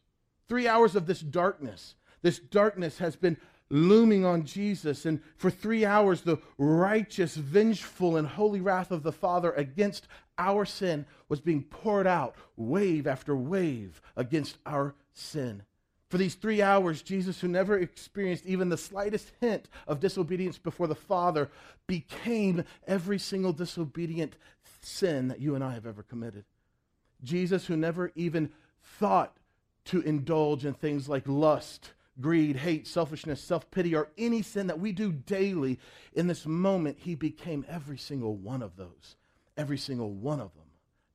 Three 0.48 0.68
hours 0.68 0.96
of 0.96 1.06
this 1.06 1.20
darkness. 1.20 1.94
This 2.22 2.38
darkness 2.38 2.98
has 2.98 3.16
been 3.16 3.36
looming 3.68 4.24
on 4.24 4.44
Jesus. 4.44 5.06
And 5.06 5.20
for 5.36 5.50
three 5.50 5.84
hours, 5.84 6.22
the 6.22 6.38
righteous, 6.58 7.36
vengeful, 7.36 8.16
and 8.16 8.26
holy 8.26 8.60
wrath 8.60 8.90
of 8.90 9.02
the 9.02 9.12
Father 9.12 9.52
against 9.52 10.06
our 10.38 10.64
sin 10.64 11.06
was 11.28 11.40
being 11.40 11.62
poured 11.62 12.06
out, 12.06 12.36
wave 12.56 13.06
after 13.06 13.34
wave, 13.34 14.00
against 14.16 14.58
our 14.66 14.94
sin. 15.12 15.62
For 16.08 16.18
these 16.18 16.36
three 16.36 16.62
hours, 16.62 17.02
Jesus, 17.02 17.40
who 17.40 17.48
never 17.48 17.78
experienced 17.78 18.46
even 18.46 18.68
the 18.68 18.76
slightest 18.76 19.32
hint 19.40 19.68
of 19.88 19.98
disobedience 19.98 20.56
before 20.56 20.86
the 20.86 20.94
Father, 20.94 21.50
became 21.88 22.64
every 22.86 23.18
single 23.18 23.52
disobedient 23.52 24.36
sin 24.82 25.28
that 25.28 25.40
you 25.40 25.56
and 25.56 25.64
I 25.64 25.72
have 25.72 25.86
ever 25.86 26.04
committed. 26.04 26.44
Jesus, 27.24 27.66
who 27.66 27.76
never 27.76 28.12
even 28.14 28.52
thought 29.00 29.36
to 29.86 30.00
indulge 30.02 30.64
in 30.64 30.74
things 30.74 31.08
like 31.08 31.26
lust, 31.26 31.92
greed, 32.20 32.56
hate, 32.56 32.86
selfishness, 32.86 33.40
self 33.40 33.70
pity, 33.70 33.94
or 33.94 34.08
any 34.18 34.42
sin 34.42 34.66
that 34.66 34.80
we 34.80 34.92
do 34.92 35.12
daily, 35.12 35.78
in 36.12 36.26
this 36.26 36.46
moment, 36.46 36.98
he 37.00 37.14
became 37.14 37.64
every 37.68 37.98
single 37.98 38.36
one 38.36 38.62
of 38.62 38.76
those. 38.76 39.16
Every 39.56 39.78
single 39.78 40.10
one 40.10 40.40
of 40.40 40.54
them. 40.54 40.64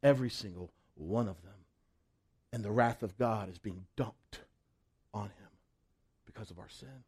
Every 0.03 0.29
single 0.29 0.71
one 0.95 1.27
of 1.27 1.41
them. 1.43 1.51
And 2.53 2.63
the 2.63 2.71
wrath 2.71 3.03
of 3.03 3.17
God 3.17 3.49
is 3.49 3.57
being 3.57 3.85
dumped 3.95 4.41
on 5.13 5.25
him 5.25 5.49
because 6.25 6.51
of 6.51 6.59
our 6.59 6.69
sin. 6.69 7.03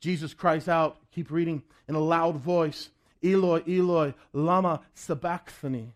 Jesus 0.00 0.34
cries 0.34 0.68
out, 0.68 0.98
keep 1.12 1.30
reading 1.30 1.62
in 1.88 1.94
a 1.94 2.00
loud 2.00 2.36
voice, 2.36 2.90
Eloi, 3.22 3.62
Eloi, 3.66 4.14
lama 4.32 4.80
sabachthani. 4.94 5.94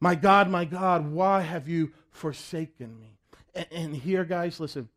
My 0.00 0.14
God, 0.14 0.48
my 0.48 0.64
God, 0.64 1.12
why 1.12 1.42
have 1.42 1.68
you 1.68 1.92
forsaken 2.10 2.98
me? 2.98 3.18
And, 3.70 3.94
here, 3.94 4.24
guys, 4.24 4.60
listen, 4.60 4.88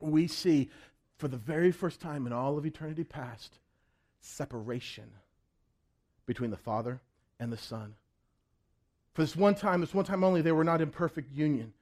we 0.00 0.26
see 0.26 0.70
for 1.16 1.28
the 1.28 1.36
very 1.36 1.72
first 1.72 2.00
time 2.00 2.26
in 2.26 2.32
all 2.32 2.58
of 2.58 2.66
eternity 2.66 3.04
past 3.04 3.58
separation 4.20 5.10
between 6.26 6.50
the 6.50 6.56
Father 6.56 7.00
and 7.40 7.52
the 7.52 7.56
Son. 7.56 7.94
For 9.14 9.22
this 9.22 9.36
one 9.36 9.54
time, 9.54 9.80
this 9.80 9.94
one 9.94 10.04
time 10.04 10.22
only, 10.22 10.42
they 10.42 10.52
were 10.52 10.64
not 10.64 10.80
in 10.80 10.90
perfect 10.90 11.32
union. 11.32 11.72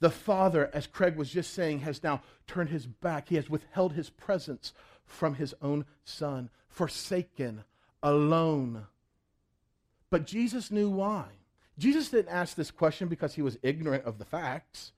The 0.00 0.10
Father, 0.10 0.70
as 0.72 0.86
Craig 0.86 1.16
was 1.16 1.30
just 1.30 1.52
saying, 1.52 1.80
has 1.80 2.02
now 2.02 2.22
turned 2.46 2.70
his 2.70 2.86
back. 2.86 3.28
He 3.28 3.36
has 3.36 3.50
withheld 3.50 3.92
his 3.92 4.10
presence 4.10 4.72
from 5.04 5.34
his 5.34 5.54
own 5.62 5.84
Son, 6.04 6.50
forsaken, 6.68 7.64
alone. 8.02 8.86
But 10.10 10.26
Jesus 10.26 10.70
knew 10.70 10.88
why. 10.88 11.26
Jesus 11.78 12.10
didn't 12.10 12.32
ask 12.32 12.56
this 12.56 12.70
question 12.70 13.08
because 13.08 13.34
he 13.34 13.42
was 13.42 13.58
ignorant 13.62 14.04
of 14.04 14.18
the 14.18 14.24
facts. 14.24 14.92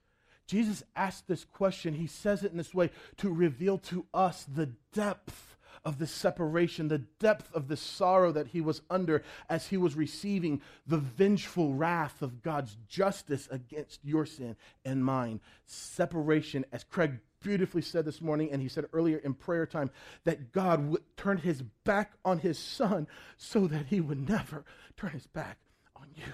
Jesus 0.49 0.81
asked 0.95 1.27
this 1.27 1.45
question, 1.45 1.93
he 1.93 2.07
says 2.07 2.43
it 2.43 2.51
in 2.51 2.57
this 2.57 2.73
way 2.73 2.89
to 3.17 3.31
reveal 3.31 3.77
to 3.77 4.07
us 4.15 4.45
the 4.51 4.71
depth 4.93 5.57
of 5.85 5.99
the 5.99 6.07
separation, 6.07 6.87
the 6.87 6.97
depth 6.97 7.53
of 7.53 7.67
the 7.67 7.77
sorrow 7.77 8.31
that 8.31 8.47
he 8.47 8.59
was 8.59 8.81
under 8.89 9.21
as 9.47 9.67
he 9.67 9.77
was 9.77 9.93
receiving 9.93 10.59
the 10.87 10.97
vengeful 10.97 11.75
wrath 11.75 12.23
of 12.23 12.41
God's 12.41 12.75
justice 12.87 13.47
against 13.51 14.03
your 14.03 14.25
sin 14.25 14.55
and 14.83 15.05
mine. 15.05 15.39
Separation, 15.67 16.65
as 16.71 16.83
Craig 16.83 17.19
beautifully 17.41 17.83
said 17.83 18.03
this 18.03 18.19
morning, 18.19 18.49
and 18.51 18.59
he 18.59 18.69
said 18.69 18.85
earlier 18.91 19.17
in 19.17 19.35
prayer 19.35 19.67
time, 19.67 19.91
that 20.23 20.51
God 20.51 20.89
would 20.89 21.03
turn 21.15 21.37
his 21.37 21.61
back 21.61 22.13
on 22.25 22.39
his 22.39 22.57
son 22.57 23.07
so 23.37 23.67
that 23.67 23.85
he 23.85 24.01
would 24.01 24.27
never 24.27 24.65
turn 24.97 25.11
his 25.11 25.27
back 25.27 25.59
on 25.95 26.07
you. 26.15 26.33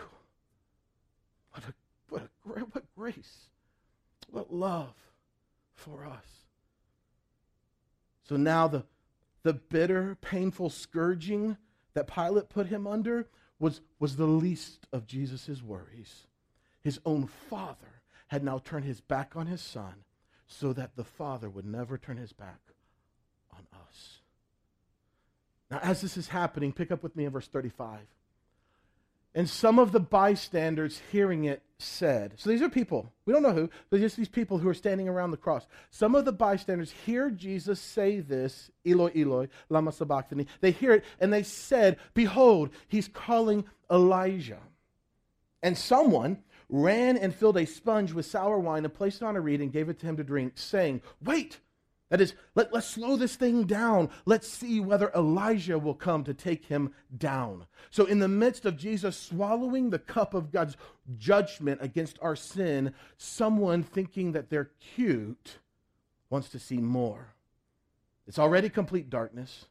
What 1.51 1.63
a, 1.67 1.74
what 2.10 2.22
a 2.22 2.62
what 2.62 2.84
grace, 2.95 3.50
what 4.29 4.53
love 4.53 4.94
for 5.74 6.05
us. 6.05 6.25
So 8.24 8.38
now 8.38 8.67
the 8.67 8.86
the 9.46 9.53
bitter, 9.53 10.17
painful 10.22 10.72
scourging 10.72 11.55
that 11.94 12.08
Pilate 12.08 12.50
put 12.50 12.65
him 12.65 12.88
under 12.88 13.29
was, 13.60 13.79
was 14.00 14.15
the 14.15 14.25
least 14.25 14.88
of 14.91 15.05
Jesus' 15.05 15.62
worries. 15.62 16.25
His 16.82 17.00
own 17.05 17.27
father 17.27 18.01
had 18.29 18.44
now 18.44 18.58
turned 18.58 18.86
his 18.86 19.01
back 19.01 19.36
on 19.36 19.46
his 19.46 19.62
son 19.62 20.03
so 20.48 20.74
that 20.74 20.96
the 20.96 21.03
father 21.03 21.48
would 21.48 21.63
never 21.63 21.96
turn 21.96 22.17
his 22.17 22.34
back 22.34 22.60
on 23.54 23.67
us. 23.88 24.21
Now, 25.69 25.78
as 25.84 26.02
this 26.02 26.17
is 26.17 26.30
happening, 26.30 26.73
pick 26.73 26.91
up 26.91 27.04
with 27.04 27.15
me 27.15 27.26
in 27.26 27.32
verse 27.32 27.47
35. 27.47 27.99
And 29.36 29.50
some 29.50 29.80
of 29.80 29.91
the 29.91 30.00
bystanders 30.00 31.02
hearing 31.12 31.43
it 31.43 31.62
said, 31.78 32.36
So 32.38 32.50
these 32.50 32.62
are 32.62 32.69
people, 32.69 33.12
we 33.26 33.34
don't 33.34 33.43
know 33.43 33.52
who, 33.52 33.69
but 33.89 34.00
just 34.00 34.15
these 34.15 34.30
people 34.30 34.58
who 34.58 34.69
are 34.69 34.74
standing 34.74 35.10
around 35.10 35.32
the 35.32 35.38
cross. 35.38 35.67
Some 35.91 36.15
of 36.15 36.24
the 36.24 36.32
bystanders 36.32 36.91
hear 37.06 37.30
Jesus 37.30 37.82
say 37.82 38.21
this, 38.21 38.71
Eloi, 38.86 39.12
Eloi, 39.13 39.50
lama 39.67 39.91
sabachthani. 39.91 40.48
They 40.62 40.71
hear 40.71 40.93
it 40.93 41.04
and 41.19 41.34
they 41.34 41.43
said, 41.43 41.98
Behold, 42.13 42.69
he's 42.88 43.10
calling 43.10 43.65
Elijah. 43.91 44.62
And 45.62 45.78
someone 45.78 46.38
ran 46.69 47.17
and 47.17 47.36
filled 47.36 47.58
a 47.58 47.65
sponge 47.65 48.13
with 48.13 48.26
sour 48.26 48.58
wine 48.58 48.86
and 48.86 48.93
placed 48.93 49.21
it 49.21 49.26
on 49.26 49.36
a 49.36 49.41
reed 49.41 49.60
and 49.60 49.71
gave 49.71 49.89
it 49.89 50.00
to 50.00 50.06
him 50.06 50.15
to 50.15 50.24
drink, 50.24 50.54
saying, 50.56 51.02
Wait, 51.21 51.60
that 52.10 52.22
is, 52.22 52.34
let, 52.54 52.72
let's 52.72 52.88
slow 52.88 53.15
this 53.15 53.36
thing 53.36 53.63
down. 53.63 54.10
Let's 54.26 54.48
see 54.48 54.80
whether 54.80 55.12
Elijah 55.15 55.80
will 55.80 55.96
come 55.96 56.24
to 56.26 56.34
take 56.36 56.65
him 56.65 56.94
down. 57.15 57.65
So, 57.89 58.06
in 58.06 58.20
the 58.20 58.28
midst 58.28 58.65
of 58.65 58.78
Jesus 58.78 59.18
swallowing 59.18 59.89
the 59.89 60.00
cup 60.00 60.34
of 60.36 60.52
God's 60.52 60.78
judgment 61.18 61.80
against 61.82 62.20
our 62.22 62.36
sin, 62.36 62.94
someone 63.18 63.82
thinking 63.82 64.34
that 64.34 64.50
they're 64.50 64.70
cute 64.96 65.58
wants 66.30 66.50
to 66.50 66.60
see 66.60 66.78
more. 66.78 67.34
It's 68.28 68.39
already 68.39 68.70
complete 68.70 69.10
darkness. 69.10 69.65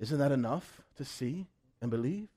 Isn't 0.00 0.18
that 0.18 0.32
enough 0.32 0.82
to 0.96 1.04
see 1.04 1.46
and 1.80 1.90
believe? 1.90 2.28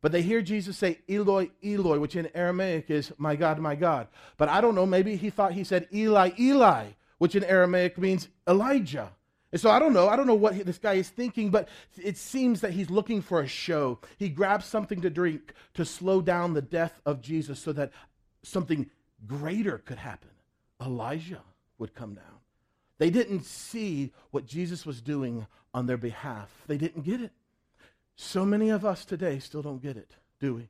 But 0.00 0.12
they 0.12 0.22
hear 0.22 0.40
Jesus 0.40 0.76
say, 0.76 0.98
Eloi, 1.08 1.50
Eloi, 1.64 1.98
which 1.98 2.16
in 2.16 2.28
Aramaic 2.34 2.90
is, 2.90 3.12
My 3.18 3.36
God, 3.36 3.58
my 3.58 3.74
God. 3.74 4.08
But 4.36 4.48
I 4.48 4.60
don't 4.60 4.74
know, 4.74 4.86
maybe 4.86 5.16
he 5.16 5.30
thought 5.30 5.52
he 5.52 5.64
said, 5.64 5.88
Eli, 5.92 6.30
Eli 6.38 6.86
which 7.22 7.36
in 7.36 7.44
Aramaic 7.44 7.98
means 7.98 8.28
Elijah. 8.48 9.08
And 9.52 9.60
so 9.60 9.70
I 9.70 9.78
don't 9.78 9.92
know. 9.92 10.08
I 10.08 10.16
don't 10.16 10.26
know 10.26 10.34
what 10.34 10.56
he, 10.56 10.64
this 10.64 10.78
guy 10.78 10.94
is 10.94 11.08
thinking, 11.08 11.50
but 11.50 11.68
it 11.96 12.16
seems 12.16 12.62
that 12.62 12.72
he's 12.72 12.90
looking 12.90 13.22
for 13.22 13.40
a 13.40 13.46
show. 13.46 14.00
He 14.18 14.28
grabs 14.28 14.64
something 14.64 15.00
to 15.02 15.08
drink 15.08 15.54
to 15.74 15.84
slow 15.84 16.20
down 16.20 16.52
the 16.52 16.60
death 16.60 17.00
of 17.06 17.20
Jesus 17.20 17.60
so 17.60 17.72
that 17.74 17.92
something 18.42 18.90
greater 19.24 19.78
could 19.78 19.98
happen. 19.98 20.30
Elijah 20.84 21.42
would 21.78 21.94
come 21.94 22.14
down. 22.14 22.40
They 22.98 23.08
didn't 23.08 23.44
see 23.44 24.10
what 24.32 24.44
Jesus 24.44 24.84
was 24.84 25.00
doing 25.00 25.46
on 25.72 25.86
their 25.86 25.96
behalf, 25.96 26.50
they 26.66 26.76
didn't 26.76 27.04
get 27.04 27.20
it. 27.20 27.30
So 28.16 28.44
many 28.44 28.70
of 28.70 28.84
us 28.84 29.04
today 29.04 29.38
still 29.38 29.62
don't 29.62 29.80
get 29.80 29.96
it, 29.96 30.16
do 30.40 30.54
we? 30.54 30.68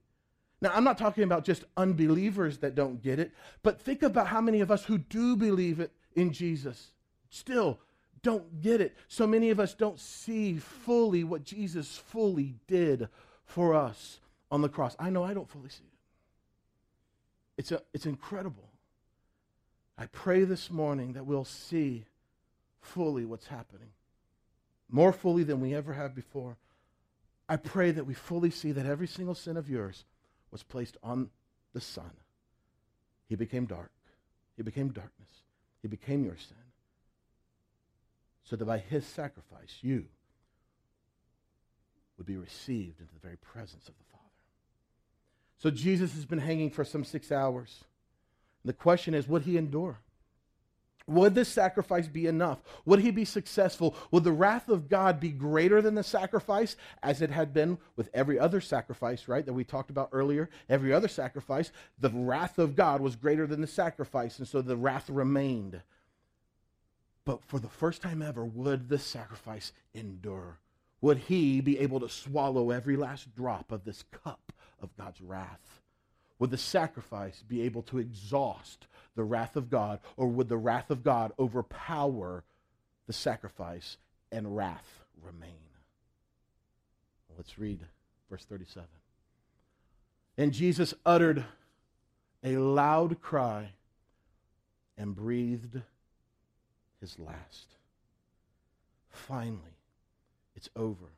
Now, 0.61 0.73
I'm 0.75 0.85
not 0.85 0.99
talking 0.99 1.25
about 1.25 1.47
just 1.47 1.65
unbelievers 1.79 2.59
that 2.59 2.75
don't 2.75 3.03
get 3.03 3.19
it, 3.19 3.33
but 3.63 3.81
think 3.81 4.03
about 4.03 4.27
how 4.27 4.43
many 4.43 4.61
of 4.61 4.71
us 4.71 4.85
who 4.85 4.99
do 4.99 5.35
believe 5.35 5.81
it 5.81 5.93
in 6.15 6.33
Jesus 6.33 6.93
still 7.31 7.79
don't 8.23 8.63
get 8.63 8.81
it. 8.81 8.97
So 9.09 9.27
many 9.27 9.51
of 9.51 9.59
us 9.59 9.75
don't 9.75 9.99
see 9.99 10.57
fully 10.57 11.25
what 11.25 11.45
Jesus 11.45 11.97
fully 11.97 12.55
did 12.69 13.09
for 13.45 13.75
us 13.75 14.21
on 14.51 14.63
the 14.63 14.69
cross. 14.69 14.95
I 14.99 15.11
know 15.11 15.25
I 15.25 15.35
don't 15.35 15.49
fully 15.49 15.71
see 15.71 15.85
it. 15.85 15.99
It's, 17.59 17.73
a, 17.73 17.83
it's 17.93 18.07
incredible. 18.07 18.69
I 19.99 20.07
pray 20.07 20.45
this 20.45 20.71
morning 20.71 21.15
that 21.15 21.27
we'll 21.27 21.45
see 21.45 22.05
fully 22.81 23.25
what's 23.25 23.47
happening, 23.47 23.91
more 24.89 25.13
fully 25.13 25.45
than 25.45 25.61
we 25.61 25.75
ever 25.75 25.93
have 25.93 26.15
before. 26.15 26.57
I 27.49 27.57
pray 27.57 27.91
that 27.91 28.07
we 28.07 28.15
fully 28.15 28.51
see 28.51 28.73
that 28.73 28.87
every 28.87 29.07
single 29.07 29.35
sin 29.35 29.57
of 29.57 29.69
yours 29.69 30.05
was 30.51 30.63
placed 30.63 30.97
on 31.03 31.31
the 31.73 31.81
Son. 31.81 32.11
He 33.29 33.35
became 33.35 33.67
dark, 33.67 33.91
He 34.57 34.63
became 34.63 34.89
darkness. 34.89 35.43
He 35.83 35.89
became 35.89 36.25
your 36.25 36.37
sin. 36.37 36.57
So 38.45 38.57
that 38.57 38.65
by 38.65 38.79
his 38.79 39.05
sacrifice, 39.05 39.79
you 39.83 40.07
would 42.17 42.27
be 42.27 42.37
received 42.37 43.01
into 43.01 43.13
the 43.13 43.21
very 43.21 43.37
presence 43.37 43.89
of 43.89 43.95
the 43.99 44.05
Father. 44.11 44.23
So 45.59 45.71
Jesus 45.71 46.15
has 46.15 46.25
been 46.25 46.39
hanging 46.39 46.71
for 46.71 46.85
some 46.85 47.05
six 47.05 47.31
hours. 47.33 47.85
The 48.65 48.73
question 48.73 49.15
is 49.15 49.29
would 49.29 49.43
he 49.43 49.57
endure? 49.57 49.99
Would 51.07 51.35
this 51.35 51.49
sacrifice 51.49 52.07
be 52.07 52.27
enough? 52.27 52.63
Would 52.85 53.01
he 53.01 53.11
be 53.11 53.25
successful? 53.25 53.97
Would 54.11 54.25
the 54.25 54.33
wrath 54.33 54.69
of 54.69 54.89
God 54.89 55.21
be 55.21 55.31
greater 55.31 55.83
than 55.83 55.95
the 55.95 56.03
sacrifice 56.03 56.77
as 57.03 57.23
it 57.23 57.31
had 57.31 57.53
been 57.53 57.79
with 57.97 58.09
every 58.15 58.39
other 58.39 58.61
sacrifice, 58.61 59.29
right, 59.29 59.45
that 59.45 59.53
we 59.53 59.65
talked 59.65 59.91
about 59.91 60.11
earlier? 60.13 60.49
Every 60.69 60.93
other 60.93 61.09
sacrifice, 61.09 61.73
the 61.99 62.11
wrath 62.11 62.59
of 62.59 62.77
God 62.77 63.01
was 63.01 63.17
greater 63.17 63.47
than 63.47 63.61
the 63.61 63.67
sacrifice, 63.67 64.39
and 64.39 64.47
so 64.47 64.63
the 64.63 64.77
wrath 64.77 65.11
remained. 65.11 65.83
But 67.25 67.45
for 67.45 67.59
the 67.59 67.69
first 67.69 68.03
time 68.03 68.23
ever, 68.23 68.45
would 68.45 68.89
the 68.89 68.99
sacrifice 68.99 69.73
endure? 69.95 70.59
Would 71.01 71.19
he 71.19 71.61
be 71.61 71.79
able 71.81 72.01
to 72.01 72.09
swallow 72.09 72.71
every 72.71 72.97
last 72.97 73.35
drop 73.35 73.73
of 73.73 73.85
this 73.85 74.05
cup 74.25 74.53
of 74.81 74.97
God's 74.97 75.21
wrath? 75.21 75.81
Would 76.39 76.51
the 76.51 76.59
sacrifice 76.59 77.43
be 77.47 77.63
able 77.63 77.83
to 77.83 77.99
exhaust 77.99 78.87
the 79.15 79.25
wrath 79.25 79.57
of 79.57 79.71
God, 79.71 80.01
or 80.17 80.29
would 80.29 80.49
the 80.49 80.57
wrath 80.57 80.91
of 80.91 81.03
God 81.03 81.33
overpower 81.39 82.45
the 83.07 83.13
sacrifice, 83.13 83.97
and 84.31 84.57
wrath 84.57 85.03
remain. 85.23 85.59
Let's 87.37 87.59
read 87.59 87.81
verse 88.31 88.45
37. 88.45 88.89
And 90.39 90.53
Jesus 90.53 90.95
uttered 91.05 91.45
a 92.43 92.57
loud 92.57 93.21
cry 93.21 93.73
and 94.97 95.15
breathed 95.15 95.81
his 97.01 97.19
last. 97.19 97.77
Finally, 99.11 99.77
it's 100.55 100.71
over. 100.77 101.13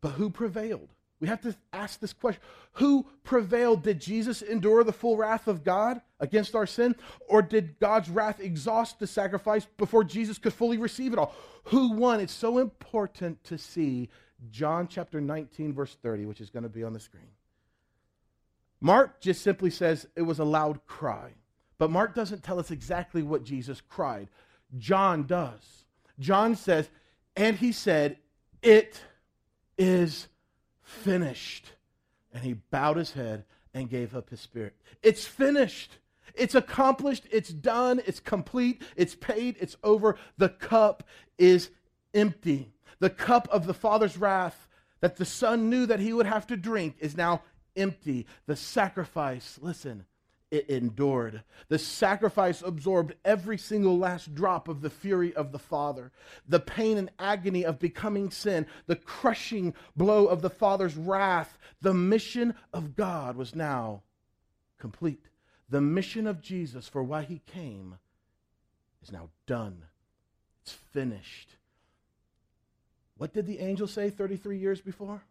But 0.00 0.12
who 0.12 0.30
prevailed? 0.30 0.88
We 1.20 1.28
have 1.28 1.40
to 1.42 1.54
ask 1.72 2.00
this 2.00 2.12
question 2.12 2.42
Who 2.72 3.06
prevailed? 3.22 3.82
Did 3.82 4.00
Jesus 4.00 4.42
endure 4.42 4.84
the 4.84 4.92
full 4.92 5.16
wrath 5.16 5.48
of 5.48 5.64
God 5.64 6.00
against 6.20 6.54
our 6.54 6.66
sin? 6.66 6.96
Or 7.28 7.42
did 7.42 7.78
God's 7.78 8.10
wrath 8.10 8.40
exhaust 8.40 8.98
the 8.98 9.06
sacrifice 9.06 9.66
before 9.76 10.04
Jesus 10.04 10.38
could 10.38 10.52
fully 10.52 10.78
receive 10.78 11.12
it 11.12 11.18
all? 11.18 11.34
Who 11.64 11.92
won? 11.92 12.20
It's 12.20 12.32
so 12.32 12.58
important 12.58 13.42
to 13.44 13.58
see 13.58 14.10
John 14.50 14.88
chapter 14.88 15.20
19, 15.20 15.72
verse 15.72 15.96
30, 16.02 16.26
which 16.26 16.40
is 16.40 16.50
going 16.50 16.64
to 16.64 16.68
be 16.68 16.84
on 16.84 16.92
the 16.92 17.00
screen. 17.00 17.30
Mark 18.80 19.20
just 19.20 19.42
simply 19.42 19.70
says 19.70 20.06
it 20.16 20.22
was 20.22 20.40
a 20.40 20.44
loud 20.44 20.84
cry. 20.86 21.30
But 21.78 21.90
Mark 21.90 22.14
doesn't 22.14 22.42
tell 22.42 22.58
us 22.58 22.70
exactly 22.70 23.22
what 23.22 23.44
Jesus 23.44 23.80
cried. 23.80 24.28
John 24.76 25.26
does. 25.26 25.84
John 26.18 26.54
says, 26.54 26.88
and 27.36 27.56
he 27.56 27.72
said, 27.72 28.18
It 28.62 29.00
is 29.78 30.28
finished. 30.84 31.72
And 32.32 32.44
he 32.44 32.54
bowed 32.54 32.96
his 32.96 33.12
head 33.12 33.44
and 33.72 33.90
gave 33.90 34.14
up 34.14 34.30
his 34.30 34.40
spirit. 34.40 34.76
It's 35.02 35.26
finished. 35.26 35.98
It's 36.34 36.54
accomplished. 36.54 37.26
It's 37.30 37.50
done. 37.50 38.00
It's 38.06 38.20
complete. 38.20 38.82
It's 38.96 39.14
paid. 39.14 39.56
It's 39.60 39.76
over. 39.82 40.16
The 40.38 40.48
cup 40.48 41.04
is 41.38 41.70
empty. 42.12 42.72
The 43.00 43.10
cup 43.10 43.48
of 43.50 43.66
the 43.66 43.74
Father's 43.74 44.16
wrath 44.16 44.68
that 45.00 45.16
the 45.16 45.24
Son 45.24 45.68
knew 45.68 45.86
that 45.86 46.00
he 46.00 46.12
would 46.12 46.26
have 46.26 46.46
to 46.46 46.56
drink 46.56 46.96
is 46.98 47.16
now 47.16 47.42
empty. 47.76 48.26
The 48.46 48.56
sacrifice, 48.56 49.58
listen, 49.60 50.06
it 50.54 50.68
endured. 50.70 51.42
The 51.68 51.80
sacrifice 51.80 52.62
absorbed 52.62 53.14
every 53.24 53.58
single 53.58 53.98
last 53.98 54.36
drop 54.36 54.68
of 54.68 54.82
the 54.82 54.90
fury 54.90 55.34
of 55.34 55.50
the 55.50 55.58
Father, 55.58 56.12
the 56.48 56.60
pain 56.60 56.96
and 56.96 57.10
agony 57.18 57.64
of 57.64 57.80
becoming 57.80 58.30
sin, 58.30 58.66
the 58.86 58.94
crushing 58.94 59.74
blow 59.96 60.26
of 60.26 60.42
the 60.42 60.50
Father's 60.50 60.96
wrath. 60.96 61.58
The 61.82 61.92
mission 61.92 62.54
of 62.72 62.94
God 62.94 63.36
was 63.36 63.56
now 63.56 64.04
complete. 64.78 65.26
The 65.68 65.80
mission 65.80 66.28
of 66.28 66.40
Jesus 66.40 66.86
for 66.86 67.02
why 67.02 67.22
he 67.22 67.40
came 67.46 67.96
is 69.02 69.10
now 69.10 69.30
done. 69.46 69.82
It's 70.62 70.72
finished. 70.72 71.56
What 73.16 73.34
did 73.34 73.46
the 73.46 73.58
angel 73.58 73.88
say 73.88 74.08
33 74.08 74.58
years 74.58 74.80
before? 74.80 75.24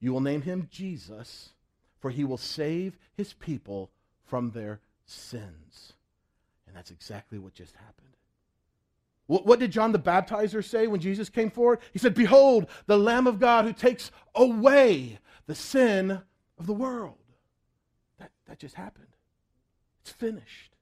You 0.00 0.12
will 0.12 0.20
name 0.20 0.42
him 0.42 0.68
Jesus, 0.70 1.50
for 1.98 2.10
he 2.10 2.24
will 2.24 2.36
save 2.36 2.98
his 3.16 3.32
people 3.32 3.90
from 4.28 4.50
their 4.50 4.80
sins. 5.06 5.94
And 6.66 6.76
that's 6.76 6.90
exactly 6.90 7.38
what 7.38 7.54
just 7.54 7.74
happened. 7.74 8.08
What, 9.26 9.44
what, 9.44 9.58
did 9.58 9.72
John 9.72 9.92
the 9.92 9.98
Baptizer 9.98 10.64
say 10.64 10.86
when 10.86 11.00
Jesus 11.00 11.28
came 11.28 11.50
forward? 11.50 11.80
He 11.92 11.98
said, 11.98 12.14
Behold, 12.14 12.66
the 12.86 12.96
Lamb 12.96 13.26
of 13.26 13.38
God 13.38 13.64
who 13.64 13.72
takes 13.72 14.10
away 14.34 15.18
the 15.46 15.54
sin 15.54 16.22
of 16.58 16.66
the 16.66 16.72
world. 16.72 17.14
That, 18.18 18.30
that 18.46 18.58
just 18.58 18.74
happened. 18.74 19.06
It's 20.02 20.10
finished. 20.10 20.72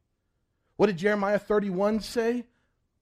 What 0.76 0.86
did 0.86 0.96
Jeremiah 0.96 1.38
31 1.38 2.00
say? 2.00 2.44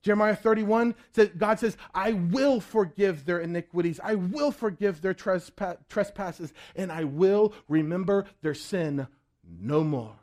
Jeremiah 0.02 0.37
31 0.37 0.94
says, 1.12 1.30
God 1.37 1.59
says, 1.59 1.76
I 1.94 2.12
will 2.12 2.61
forgive 2.61 3.24
their 3.24 3.40
iniquities. 3.40 3.98
I 4.04 4.16
will 4.16 4.50
forgive 4.50 5.00
their 5.00 5.14
trespa- 5.14 5.78
trespasses, 5.88 6.52
and 6.76 6.92
I 6.92 7.04
will 7.04 7.54
remember 7.68 8.26
their 8.42 8.54
sin 8.54 9.07
no 9.42 9.83
more. 9.83 10.16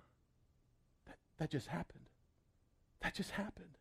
That, 1.41 1.49
just 1.49 1.69
happened. 1.69 2.03
That 3.01 3.15
just 3.15 3.31
happened. 3.31 3.79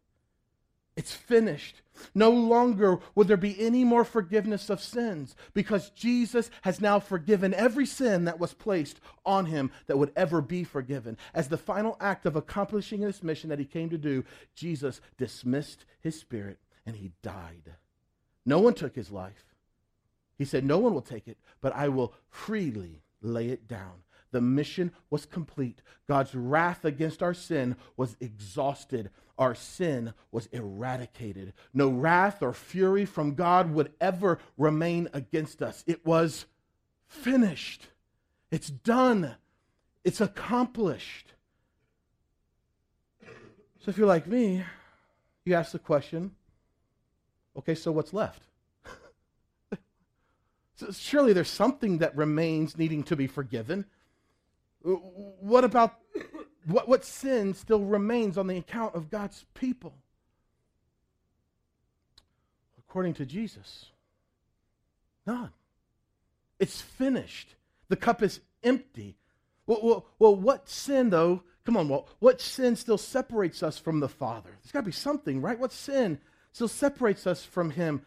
It's 0.96 1.12
finished. 1.12 1.83
No 2.14 2.31
longer 2.31 3.01
will 3.14 3.25
there 3.25 3.37
be 3.37 3.61
any 3.61 3.85
more 3.85 4.03
forgiveness 4.03 4.70
of 4.70 4.83
sins 4.83 5.37
because 5.53 5.90
Jesus 5.90 6.51
has 6.62 6.81
now 6.81 7.01
forgiven 7.01 7.53
every 7.53 7.85
sin 7.85 8.25
that 8.25 8.40
was 8.40 8.55
placed 8.55 8.99
on 9.27 9.44
him 9.44 9.70
that 9.88 9.99
would 9.99 10.11
ever 10.16 10.40
be 10.40 10.64
forgiven. 10.64 11.18
As 11.35 11.49
the 11.49 11.59
final 11.59 11.99
act 12.01 12.25
of 12.25 12.35
accomplishing 12.35 13.03
this 13.03 13.23
mission 13.23 13.51
that 13.51 13.59
he 13.59 13.66
came 13.66 13.90
to 13.90 13.99
do, 13.99 14.25
Jesus 14.55 15.03
dismissed 15.18 15.85
his 16.01 16.18
spirit 16.18 16.61
and 16.87 16.96
he 16.96 17.12
died. 17.20 17.75
No 18.46 18.59
one 18.59 18.73
took 18.73 18.96
his 18.96 19.11
life. 19.11 19.55
He 20.38 20.46
said, 20.46 20.64
No 20.64 20.79
one 20.79 20.94
will 20.94 21.03
take 21.03 21.29
it, 21.29 21.37
but 21.61 21.77
I 21.77 21.88
will 21.88 22.14
freely 22.31 23.03
lay 23.20 23.51
it 23.51 23.68
down. 23.68 24.03
The 24.33 24.40
mission 24.40 24.93
was 25.11 25.27
complete. 25.27 25.83
God's 26.09 26.35
wrath 26.35 26.85
against 26.85 27.23
our 27.23 27.35
sin 27.35 27.77
was 27.97 28.16
exhausted. 28.21 29.11
Our 29.38 29.55
sin 29.55 30.12
was 30.31 30.47
eradicated. 30.53 31.55
No 31.73 31.88
wrath 31.88 32.43
or 32.43 32.53
fury 32.53 33.05
from 33.05 33.35
God 33.35 33.73
would 33.73 33.93
ever 34.01 34.38
remain 34.59 35.09
against 35.12 35.62
us. 35.62 35.83
It 35.87 36.05
was 36.05 36.47
finished. 37.09 37.88
It's 38.51 38.69
done. 38.69 39.35
It's 40.05 40.21
accomplished. 40.21 41.33
So 43.81 43.88
if 43.88 43.97
you're 43.97 44.07
like 44.07 44.27
me, 44.27 44.64
you 45.45 45.55
ask 45.55 45.73
the 45.73 45.79
question 45.79 46.33
okay, 47.57 47.75
so 47.75 47.93
what's 47.93 48.12
left? 48.14 48.43
surely 50.93 51.33
there's 51.33 51.51
something 51.51 51.99
that 51.99 52.16
remains 52.16 52.79
needing 52.79 53.03
to 53.05 53.16
be 53.16 53.27
forgiven. 53.27 53.85
What 54.83 55.64
about 55.64 55.99
what, 56.66 56.88
what 56.88 57.05
sin 57.05 57.55
still 57.55 57.81
remains 57.81 58.38
on 58.38 58.47
the 58.47 58.57
account 58.57 58.95
of 58.95 59.11
God's 59.11 59.45
people? 59.55 59.95
According 62.79 63.14
to 63.14 63.27
Jesus, 63.27 63.87
none. 65.27 65.51
It's 66.59 66.81
finished. 66.81 67.55
The 67.88 67.97
cup 67.97 68.23
is 68.23 68.40
empty. 68.62 69.16
Well, 69.66 69.81
well, 69.83 70.07
well, 70.19 70.37
what 70.37 70.69
sin, 70.69 71.11
though? 71.11 71.43
Come 71.64 71.77
on, 71.77 71.88
well, 71.88 72.09
what 72.19 72.40
sin 72.40 72.75
still 72.75 72.99
separates 72.99 73.62
us 73.62 73.79
from 73.79 74.01
the 74.01 74.09
Father? 74.09 74.51
There's 74.62 74.73
got 74.73 74.81
to 74.81 74.87
be 74.87 74.93
something, 74.93 75.40
right? 75.40 75.59
What 75.59 75.73
sin 75.73 76.19
still 76.53 76.69
separates 76.69 77.27
us 77.27 77.45
from 77.45 77.71
Him? 77.71 78.03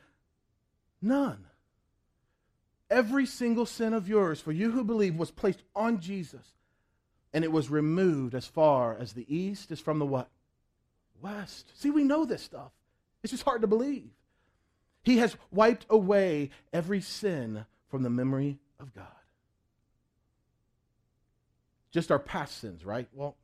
None. 1.01 1.45
Every 2.89 3.25
single 3.25 3.65
sin 3.65 3.93
of 3.93 4.07
yours, 4.07 4.41
for 4.41 4.51
you 4.51 4.71
who 4.71 4.83
believe, 4.83 5.15
was 5.15 5.31
placed 5.31 5.63
on 5.75 5.99
Jesus 5.99 6.53
and 7.33 7.43
it 7.43 7.51
was 7.51 7.69
removed 7.69 8.35
as 8.35 8.45
far 8.45 8.95
as 8.97 9.13
the 9.13 9.33
east 9.33 9.71
is 9.71 9.79
from 9.79 9.99
the 9.99 10.05
what? 10.05 10.29
West. 11.21 11.71
See, 11.79 11.89
we 11.89 12.03
know 12.03 12.25
this 12.25 12.43
stuff. 12.43 12.71
It's 13.23 13.31
just 13.31 13.43
hard 13.43 13.61
to 13.61 13.67
believe. 13.67 14.09
He 15.03 15.17
has 15.17 15.35
wiped 15.51 15.85
away 15.89 16.51
every 16.71 17.01
sin 17.01 17.65
from 17.89 18.03
the 18.03 18.09
memory 18.09 18.59
of 18.79 18.93
God. 18.93 19.07
Just 21.91 22.11
our 22.11 22.19
past 22.19 22.59
sins, 22.59 22.85
right? 22.85 23.07
Well, 23.13 23.35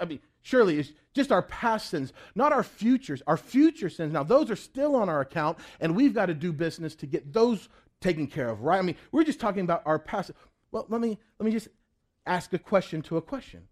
I 0.00 0.04
mean, 0.04 0.20
surely 0.42 0.78
it's 0.78 0.92
just 1.12 1.30
our 1.30 1.42
past 1.42 1.90
sins, 1.90 2.12
not 2.34 2.52
our 2.52 2.62
futures. 2.62 3.22
Our 3.26 3.36
future 3.36 3.88
sins, 3.88 4.12
now 4.12 4.22
those 4.22 4.50
are 4.50 4.56
still 4.56 4.96
on 4.96 5.08
our 5.08 5.20
account, 5.20 5.58
and 5.80 5.94
we've 5.94 6.14
got 6.14 6.26
to 6.26 6.34
do 6.34 6.52
business 6.52 6.94
to 6.96 7.06
get 7.06 7.32
those 7.32 7.68
taken 8.00 8.26
care 8.26 8.48
of, 8.48 8.62
right? 8.62 8.78
I 8.78 8.82
mean, 8.82 8.96
we're 9.12 9.24
just 9.24 9.40
talking 9.40 9.62
about 9.62 9.82
our 9.86 9.98
past. 9.98 10.32
Well, 10.72 10.86
let 10.88 11.00
me 11.00 11.18
let 11.38 11.46
me 11.46 11.52
just 11.52 11.68
ask 12.26 12.52
a 12.52 12.58
question 12.58 13.02
to 13.02 13.16
a 13.16 13.22
question. 13.22 13.68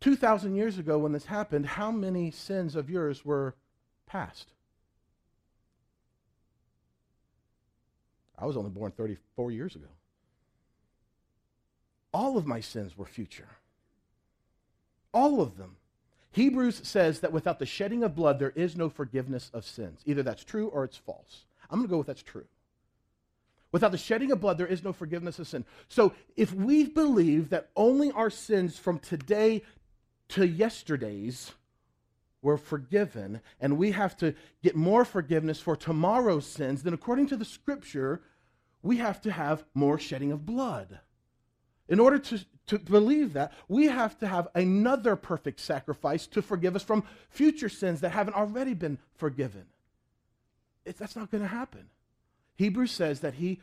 2,000 0.00 0.54
years 0.54 0.78
ago, 0.78 0.98
when 0.98 1.12
this 1.12 1.26
happened, 1.26 1.66
how 1.66 1.90
many 1.90 2.30
sins 2.30 2.76
of 2.76 2.90
yours 2.90 3.24
were 3.24 3.54
past? 4.06 4.52
I 8.38 8.44
was 8.46 8.56
only 8.56 8.70
born 8.70 8.92
34 8.92 9.50
years 9.50 9.74
ago. 9.74 9.88
All 12.12 12.36
of 12.36 12.46
my 12.46 12.60
sins 12.60 12.96
were 12.96 13.06
future. 13.06 13.48
All 15.12 15.40
of 15.40 15.56
them. 15.56 15.76
Hebrews 16.32 16.82
says 16.84 17.20
that 17.20 17.32
without 17.32 17.58
the 17.58 17.64
shedding 17.66 18.02
of 18.02 18.14
blood, 18.14 18.38
there 18.38 18.52
is 18.54 18.76
no 18.76 18.90
forgiveness 18.90 19.50
of 19.54 19.64
sins. 19.64 20.02
Either 20.04 20.22
that's 20.22 20.44
true 20.44 20.68
or 20.68 20.84
it's 20.84 20.98
false. 20.98 21.46
I'm 21.70 21.78
going 21.78 21.88
to 21.88 21.90
go 21.90 21.98
with 21.98 22.06
that's 22.06 22.22
true. 22.22 22.46
Without 23.72 23.92
the 23.92 23.98
shedding 23.98 24.32
of 24.32 24.40
blood, 24.40 24.58
there 24.58 24.66
is 24.66 24.84
no 24.84 24.92
forgiveness 24.92 25.38
of 25.38 25.48
sin. 25.48 25.64
So 25.88 26.12
if 26.36 26.52
we 26.52 26.84
believe 26.84 27.50
that 27.50 27.68
only 27.76 28.10
our 28.12 28.30
sins 28.30 28.78
from 28.78 28.98
today 28.98 29.62
to 30.28 30.46
yesterday's 30.46 31.52
were 32.42 32.56
forgiven, 32.56 33.40
and 33.60 33.76
we 33.76 33.90
have 33.90 34.16
to 34.18 34.34
get 34.62 34.76
more 34.76 35.04
forgiveness 35.04 35.60
for 35.60 35.76
tomorrow's 35.76 36.46
sins, 36.46 36.84
then 36.84 36.94
according 36.94 37.26
to 37.26 37.36
the 37.36 37.44
scripture, 37.44 38.22
we 38.82 38.98
have 38.98 39.20
to 39.22 39.32
have 39.32 39.64
more 39.74 39.98
shedding 39.98 40.30
of 40.30 40.46
blood. 40.46 41.00
In 41.88 42.00
order 42.00 42.18
to, 42.18 42.44
to 42.68 42.78
believe 42.78 43.32
that, 43.32 43.52
we 43.68 43.86
have 43.86 44.18
to 44.18 44.26
have 44.26 44.48
another 44.54 45.16
perfect 45.16 45.60
sacrifice 45.60 46.26
to 46.28 46.42
forgive 46.42 46.76
us 46.76 46.82
from 46.82 47.04
future 47.30 47.68
sins 47.68 48.00
that 48.00 48.10
haven't 48.10 48.34
already 48.34 48.74
been 48.74 48.98
forgiven. 49.14 49.66
it, 50.84 50.96
that's 50.96 51.16
not 51.16 51.30
going 51.30 51.42
to 51.42 51.48
happen. 51.48 51.88
Hebrews 52.56 52.92
says 52.92 53.20
that 53.20 53.34
he 53.34 53.60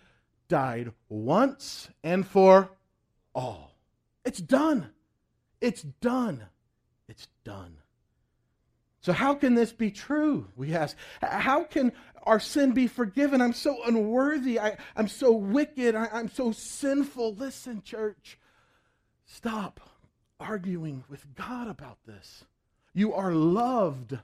died 0.48 0.92
once 1.10 1.90
and 2.04 2.26
for 2.26 2.70
all. 3.34 3.76
It's 4.24 4.40
done. 4.40 4.90
It's 5.62 5.82
done. 5.82 6.44
It's 7.08 7.28
done. 7.44 7.78
So, 9.02 9.12
how 9.12 9.34
can 9.36 9.56
this 9.56 9.74
be 9.74 9.92
true? 9.92 10.48
We 10.56 10.74
ask. 10.74 10.96
How 11.22 11.66
can 11.66 11.92
our 12.24 12.40
sin 12.40 12.72
be 12.72 12.88
forgiven? 12.88 13.42
I'm 13.42 13.54
so 13.54 13.84
unworthy. 13.86 14.60
I, 14.60 14.78
am 14.96 15.10
so 15.10 15.34
wicked. 15.34 15.94
I, 15.94 16.08
I'm 16.14 16.30
so 16.30 16.54
sinful. 16.54 17.36
Listen, 17.36 17.82
church, 17.82 18.40
stop 19.26 19.82
arguing 20.40 21.04
with 21.10 21.26
God 21.36 21.68
about 21.68 21.98
this. 22.06 22.46
You 22.94 23.14
are 23.14 23.34
loved. 23.34 24.18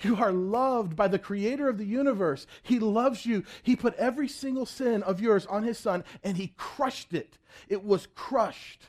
You 0.00 0.16
are 0.16 0.32
loved 0.32 0.94
by 0.94 1.08
the 1.08 1.18
creator 1.18 1.68
of 1.68 1.78
the 1.78 1.84
universe. 1.84 2.46
He 2.62 2.78
loves 2.78 3.26
you. 3.26 3.44
He 3.62 3.74
put 3.74 3.94
every 3.94 4.28
single 4.28 4.66
sin 4.66 5.02
of 5.02 5.20
yours 5.20 5.44
on 5.46 5.64
his 5.64 5.78
son 5.78 6.04
and 6.22 6.36
he 6.36 6.54
crushed 6.56 7.12
it. 7.12 7.36
It 7.68 7.84
was 7.84 8.06
crushed. 8.14 8.86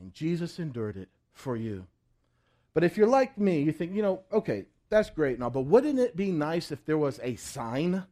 And 0.00 0.12
Jesus 0.12 0.58
endured 0.58 0.96
it 0.96 1.10
for 1.32 1.56
you. 1.56 1.86
But 2.74 2.84
if 2.84 2.96
you're 2.96 3.06
like 3.06 3.38
me, 3.38 3.62
you 3.62 3.72
think, 3.72 3.94
you 3.94 4.02
know, 4.02 4.22
okay, 4.32 4.64
that's 4.88 5.10
great 5.10 5.38
now, 5.38 5.50
but 5.50 5.62
wouldn't 5.62 5.98
it 5.98 6.16
be 6.16 6.32
nice 6.32 6.72
if 6.72 6.84
there 6.84 6.98
was 6.98 7.20
a 7.22 7.36
sign? 7.36 8.04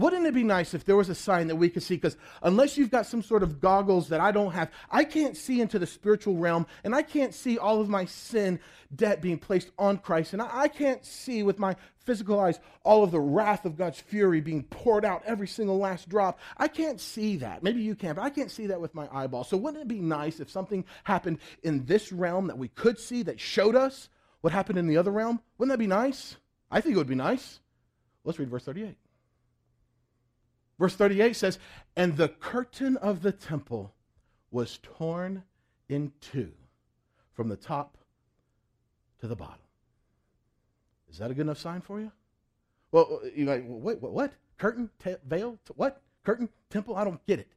Wouldn't 0.00 0.24
it 0.24 0.32
be 0.32 0.44
nice 0.44 0.72
if 0.72 0.86
there 0.86 0.96
was 0.96 1.10
a 1.10 1.14
sign 1.14 1.48
that 1.48 1.56
we 1.56 1.68
could 1.68 1.82
see? 1.82 1.96
Because 1.96 2.16
unless 2.42 2.78
you've 2.78 2.90
got 2.90 3.04
some 3.04 3.22
sort 3.22 3.42
of 3.42 3.60
goggles 3.60 4.08
that 4.08 4.18
I 4.18 4.32
don't 4.32 4.52
have, 4.52 4.70
I 4.90 5.04
can't 5.04 5.36
see 5.36 5.60
into 5.60 5.78
the 5.78 5.86
spiritual 5.86 6.38
realm 6.38 6.66
and 6.84 6.94
I 6.94 7.02
can't 7.02 7.34
see 7.34 7.58
all 7.58 7.82
of 7.82 7.90
my 7.90 8.06
sin 8.06 8.60
debt 8.96 9.20
being 9.20 9.36
placed 9.36 9.70
on 9.78 9.98
Christ. 9.98 10.32
And 10.32 10.40
I, 10.40 10.68
can't 10.68 11.04
see 11.04 11.42
with 11.42 11.58
my 11.58 11.76
physical 11.98 12.40
eyes 12.40 12.58
all 12.82 13.04
of 13.04 13.10
the 13.10 13.20
wrath 13.20 13.66
of 13.66 13.76
God's 13.76 14.00
fury 14.00 14.40
being 14.40 14.62
poured 14.62 15.04
out, 15.04 15.22
every 15.26 15.46
single 15.46 15.76
last 15.76 16.08
drop. 16.08 16.38
I 16.56 16.68
can't 16.68 16.98
see 16.98 17.36
that. 17.36 17.62
Maybe 17.62 17.82
you 17.82 17.94
can, 17.94 18.14
but 18.14 18.22
I 18.22 18.30
can't 18.30 18.50
see 18.50 18.68
that 18.68 18.80
with 18.80 18.94
my 18.94 19.06
eyeball. 19.12 19.44
So 19.44 19.58
wouldn't 19.58 19.82
it 19.82 19.88
be 19.88 20.00
nice 20.00 20.40
if 20.40 20.48
something 20.48 20.86
happened 21.04 21.40
in 21.62 21.84
this 21.84 22.10
realm 22.10 22.46
that 22.46 22.56
we 22.56 22.68
could 22.68 22.98
see 22.98 23.22
that 23.24 23.38
showed 23.38 23.76
us 23.76 24.08
what 24.40 24.54
happened 24.54 24.78
in 24.78 24.86
the 24.86 24.96
other 24.96 25.10
realm? 25.10 25.42
Wouldn't 25.58 25.74
that 25.74 25.78
be 25.78 25.86
nice? 25.86 26.38
I 26.70 26.80
think 26.80 26.94
it 26.94 26.98
would 26.98 27.06
be 27.06 27.14
nice. 27.14 27.60
Let's 28.24 28.38
read 28.38 28.48
verse 28.48 28.64
38. 28.64 28.96
Verse 30.80 30.96
38 30.96 31.36
says, 31.36 31.58
And 31.94 32.16
the 32.16 32.28
curtain 32.28 32.96
of 32.96 33.20
the 33.20 33.32
temple 33.32 33.92
was 34.50 34.80
torn 34.82 35.44
in 35.90 36.10
two 36.22 36.52
from 37.34 37.48
the 37.48 37.56
top 37.56 37.98
to 39.20 39.28
the 39.28 39.36
bottom. 39.36 39.60
Is 41.10 41.18
that 41.18 41.30
a 41.30 41.34
good 41.34 41.42
enough 41.42 41.58
sign 41.58 41.82
for 41.82 42.00
you? 42.00 42.10
Well, 42.92 43.20
uh, 43.22 43.28
you're 43.36 43.46
like, 43.46 43.64
wait, 43.66 44.00
what? 44.00 44.12
what? 44.12 44.32
Curtain, 44.56 44.88
te- 45.04 45.16
veil, 45.28 45.58
t- 45.66 45.74
what? 45.76 46.00
Curtain, 46.24 46.48
temple? 46.70 46.96
I 46.96 47.04
don't 47.04 47.24
get 47.26 47.38
it. 47.38 47.52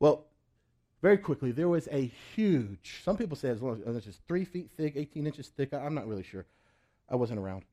Well, 0.00 0.24
very 1.02 1.18
quickly, 1.18 1.52
there 1.52 1.68
was 1.68 1.88
a 1.92 2.10
huge, 2.34 3.02
some 3.04 3.18
people 3.18 3.36
say 3.36 3.50
as 3.50 3.60
long 3.60 3.82
as 3.86 4.06
it's 4.06 4.20
three 4.26 4.46
feet 4.46 4.70
thick, 4.70 4.94
18 4.96 5.26
inches 5.26 5.48
thick. 5.48 5.74
I'm 5.74 5.94
not 5.94 6.08
really 6.08 6.22
sure. 6.22 6.46
I 7.10 7.16
wasn't 7.16 7.38
around. 7.38 7.64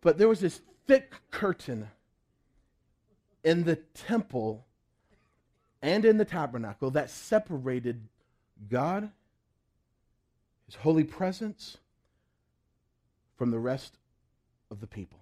But 0.00 0.18
there 0.18 0.28
was 0.28 0.38
this 0.38 0.60
thick 0.86 1.14
curtain 1.32 1.88
in 3.42 3.64
the 3.64 3.76
temple 3.76 4.66
and 5.82 6.04
in 6.04 6.18
the 6.18 6.24
tabernacle 6.24 6.90
that 6.90 7.10
separated 7.10 8.08
God, 8.68 9.10
His 10.66 10.74
holy 10.76 11.04
presence, 11.04 11.78
from 13.36 13.50
the 13.50 13.58
rest 13.58 13.96
of 14.70 14.80
the 14.80 14.86
people. 14.86 15.18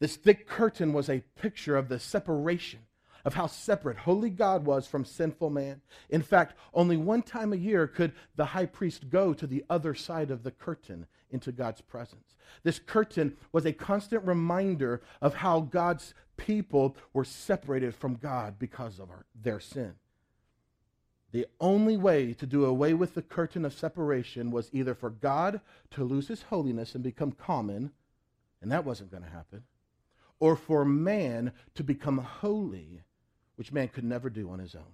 This 0.00 0.16
thick 0.16 0.48
curtain 0.48 0.92
was 0.92 1.08
a 1.08 1.22
picture 1.40 1.76
of 1.76 1.88
the 1.88 2.00
separation 2.00 2.80
of 3.24 3.34
how 3.34 3.46
separate 3.46 3.98
holy 3.98 4.30
God 4.30 4.64
was 4.64 4.86
from 4.86 5.04
sinful 5.04 5.50
man. 5.50 5.80
In 6.08 6.22
fact, 6.22 6.56
only 6.74 6.96
one 6.96 7.22
time 7.22 7.52
a 7.52 7.56
year 7.56 7.86
could 7.86 8.12
the 8.36 8.46
high 8.46 8.66
priest 8.66 9.10
go 9.10 9.34
to 9.34 9.46
the 9.46 9.64
other 9.68 9.94
side 9.94 10.30
of 10.30 10.42
the 10.42 10.50
curtain 10.50 11.06
into 11.30 11.52
God's 11.52 11.80
presence. 11.80 12.34
This 12.62 12.78
curtain 12.78 13.36
was 13.52 13.64
a 13.64 13.72
constant 13.72 14.24
reminder 14.24 15.02
of 15.20 15.34
how 15.34 15.60
God's 15.60 16.14
people 16.36 16.96
were 17.12 17.24
separated 17.24 17.94
from 17.94 18.16
God 18.16 18.58
because 18.58 18.98
of 18.98 19.10
our, 19.10 19.26
their 19.40 19.60
sin. 19.60 19.94
The 21.32 21.46
only 21.60 21.96
way 21.96 22.32
to 22.34 22.46
do 22.46 22.64
away 22.64 22.92
with 22.92 23.14
the 23.14 23.22
curtain 23.22 23.64
of 23.64 23.72
separation 23.72 24.50
was 24.50 24.70
either 24.72 24.94
for 24.94 25.10
God 25.10 25.60
to 25.92 26.02
lose 26.02 26.26
his 26.26 26.42
holiness 26.42 26.94
and 26.94 27.04
become 27.04 27.32
common, 27.32 27.92
and 28.60 28.72
that 28.72 28.84
wasn't 28.84 29.12
going 29.12 29.22
to 29.22 29.30
happen, 29.30 29.62
or 30.40 30.56
for 30.56 30.84
man 30.84 31.52
to 31.76 31.84
become 31.84 32.18
holy 32.18 33.02
which 33.60 33.72
man 33.72 33.88
could 33.88 34.04
never 34.04 34.30
do 34.30 34.48
on 34.48 34.58
his 34.58 34.74
own. 34.74 34.90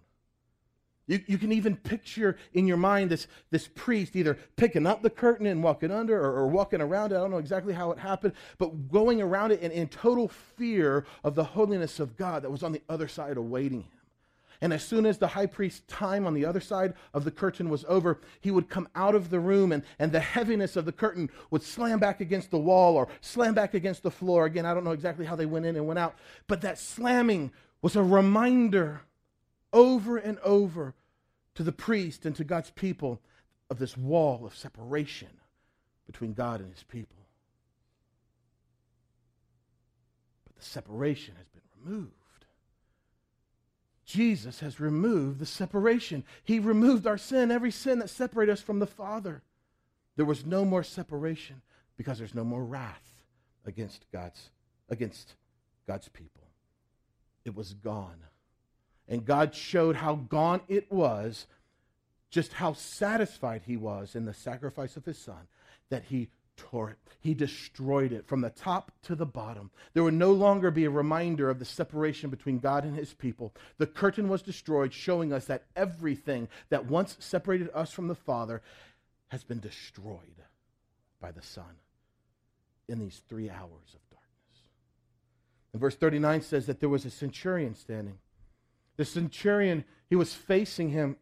You, 1.07 1.20
you 1.29 1.38
can 1.38 1.52
even 1.52 1.76
picture 1.76 2.37
in 2.52 2.66
your 2.66 2.76
mind 2.76 3.11
this, 3.11 3.29
this 3.52 3.68
priest 3.68 4.16
either 4.16 4.37
picking 4.57 4.88
up 4.88 5.02
the 5.02 5.09
curtain 5.09 5.46
and 5.46 5.62
walking 5.62 5.92
under 5.92 6.20
or, 6.20 6.33
or 6.33 6.48
walking 6.48 6.81
around 6.81 7.12
it. 7.12 7.14
I 7.14 7.18
don't 7.18 7.31
know 7.31 7.38
exactly 7.38 7.72
how 7.72 7.92
it 7.92 7.98
happened, 8.00 8.33
but 8.59 8.90
going 8.90 9.22
around 9.22 9.52
it 9.52 9.61
in, 9.61 9.70
in 9.70 9.87
total 9.87 10.26
fear 10.26 11.07
of 11.22 11.37
the 11.37 11.44
holiness 11.44 12.00
of 12.00 12.16
God 12.16 12.42
that 12.42 12.50
was 12.50 12.64
on 12.64 12.72
the 12.72 12.83
other 12.88 13.07
side 13.07 13.37
awaiting 13.37 13.83
him. 13.83 13.90
And 14.61 14.72
as 14.72 14.85
soon 14.85 15.07
as 15.07 15.18
the 15.18 15.29
high 15.29 15.46
priest's 15.46 15.83
time 15.87 16.26
on 16.26 16.35
the 16.35 16.44
other 16.44 16.61
side 16.61 16.94
of 17.14 17.22
the 17.22 17.31
curtain 17.31 17.68
was 17.68 17.85
over, 17.87 18.18
he 18.40 18.50
would 18.50 18.68
come 18.68 18.88
out 18.96 19.14
of 19.14 19.31
the 19.31 19.38
room 19.38 19.70
and, 19.70 19.85
and 20.00 20.11
the 20.11 20.18
heaviness 20.18 20.74
of 20.74 20.87
the 20.87 20.92
curtain 20.92 21.31
would 21.52 21.62
slam 21.62 22.00
back 22.00 22.20
against 22.20 22.50
the 22.50 22.59
wall 22.59 22.96
or 22.96 23.07
slam 23.20 23.55
back 23.55 23.74
against 23.74 24.02
the 24.02 24.11
floor. 24.11 24.44
Again, 24.44 24.66
I 24.66 24.74
don't 24.74 24.83
know 24.83 24.90
exactly 24.90 25.24
how 25.24 25.37
they 25.37 25.46
went 25.46 25.66
in 25.66 25.76
and 25.76 25.87
went 25.87 26.00
out, 26.00 26.16
but 26.48 26.62
that 26.62 26.81
slamming 26.81 27.52
was 27.83 27.97
a 27.97 28.03
reminder 28.03 29.03
over 29.73 30.17
and 30.17 30.39
over 30.41 30.95
to 31.55 31.62
the 31.62 31.73
priest 31.73 32.27
and 32.27 32.35
to 32.37 32.45
God's 32.45 32.71
people 32.71 33.21
of 33.71 33.79
this 33.79 33.97
wall 33.97 34.47
of 34.47 34.57
separation 34.57 35.29
between 36.07 36.33
God 36.33 36.61
and 36.61 36.73
his 36.73 36.85
people. 36.85 37.17
But 40.45 40.57
the 40.57 40.65
separation 40.65 41.35
has 41.37 41.49
been 41.49 41.62
removed. 41.85 42.12
Jesus 44.05 44.61
has 44.61 44.79
removed 44.79 45.41
the 45.41 45.47
separation. 45.47 46.25
He 46.45 46.61
removed 46.61 47.07
our 47.07 47.19
sin, 47.19 47.51
every 47.51 47.73
sin 47.73 47.99
that 47.99 48.09
separated 48.09 48.53
us 48.53 48.61
from 48.61 48.79
the 48.79 48.87
Father. 48.87 49.43
There 50.15 50.25
was 50.25 50.47
no 50.47 50.65
more 50.65 50.85
separation 50.85 51.62
because 51.97 52.19
there's 52.19 52.35
no 52.35 52.45
more 52.45 52.65
wrath 52.65 53.25
against 53.67 54.07
God's 54.12 54.51
against 54.89 55.35
God's 55.89 56.09
people 56.09 56.46
it 57.47 57.55
was 57.55 57.75
gone. 57.75 58.25
And 59.09 59.25
God 59.25 59.55
showed 59.55 59.97
how 59.97 60.17
gone 60.17 60.63
it 60.69 60.91
was, 60.91 61.47
just 62.31 62.55
how 62.55 62.73
satisfied 62.73 63.63
he 63.67 63.77
was 63.77 64.15
in 64.15 64.25
the 64.25 64.35
sacrifice 64.35 64.97
of 64.97 65.05
his 65.05 65.19
son, 65.19 65.47
that 65.91 66.05
he 66.05 66.29
tore 66.57 66.91
it. 66.91 66.97
He 67.21 67.35
destroyed 67.35 68.13
it 68.13 68.27
from 68.27 68.41
the 68.41 68.51
top 68.51 68.91
to 69.03 69.15
the 69.15 69.27
bottom. 69.27 69.71
There 69.95 70.03
would 70.03 70.15
no 70.15 70.33
longer 70.33 70.71
be 70.71 70.85
a 70.85 70.91
reminder 70.91 71.51
of 71.51 71.59
the 71.59 71.65
separation 71.65 72.31
between 72.31 72.59
God 72.59 72.85
and 72.85 72.97
his 72.97 73.15
people. 73.15 73.55
The 73.79 73.87
curtain 73.87 74.29
was 74.29 74.43
destroyed, 74.43 74.93
showing 74.93 75.33
us 75.33 75.45
that 75.47 75.65
everything 75.77 76.49
that 76.71 76.87
once 76.87 77.17
separated 77.21 77.71
us 77.75 77.93
from 77.93 78.09
the 78.09 78.15
Father 78.15 78.63
has 79.29 79.45
been 79.45 79.61
destroyed 79.61 80.43
by 81.21 81.31
the 81.31 81.43
Son 81.43 81.77
in 82.89 82.99
these 82.99 83.23
three 83.29 83.51
hours 83.51 83.95
of 83.95 84.06
and 85.77 85.81
verse 85.83 85.95
39 85.95 86.41
says 86.41 86.65
that 86.65 86.81
there 86.81 86.89
was 86.89 87.05
a 87.05 87.11
centurion 87.11 87.75
standing. 87.75 88.17
The 88.97 89.05
centurion, 89.05 89.85
he 90.09 90.17
was 90.17 90.33
facing 90.33 90.89
him, 90.89 91.17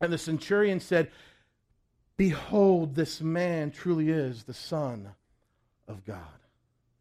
and 0.00 0.10
the 0.10 0.16
centurion 0.16 0.80
said, 0.80 1.10
Behold, 2.16 2.94
this 2.94 3.20
man 3.20 3.70
truly 3.70 4.08
is 4.08 4.44
the 4.44 4.54
Son 4.54 5.10
of 5.86 6.02
God. 6.06 6.16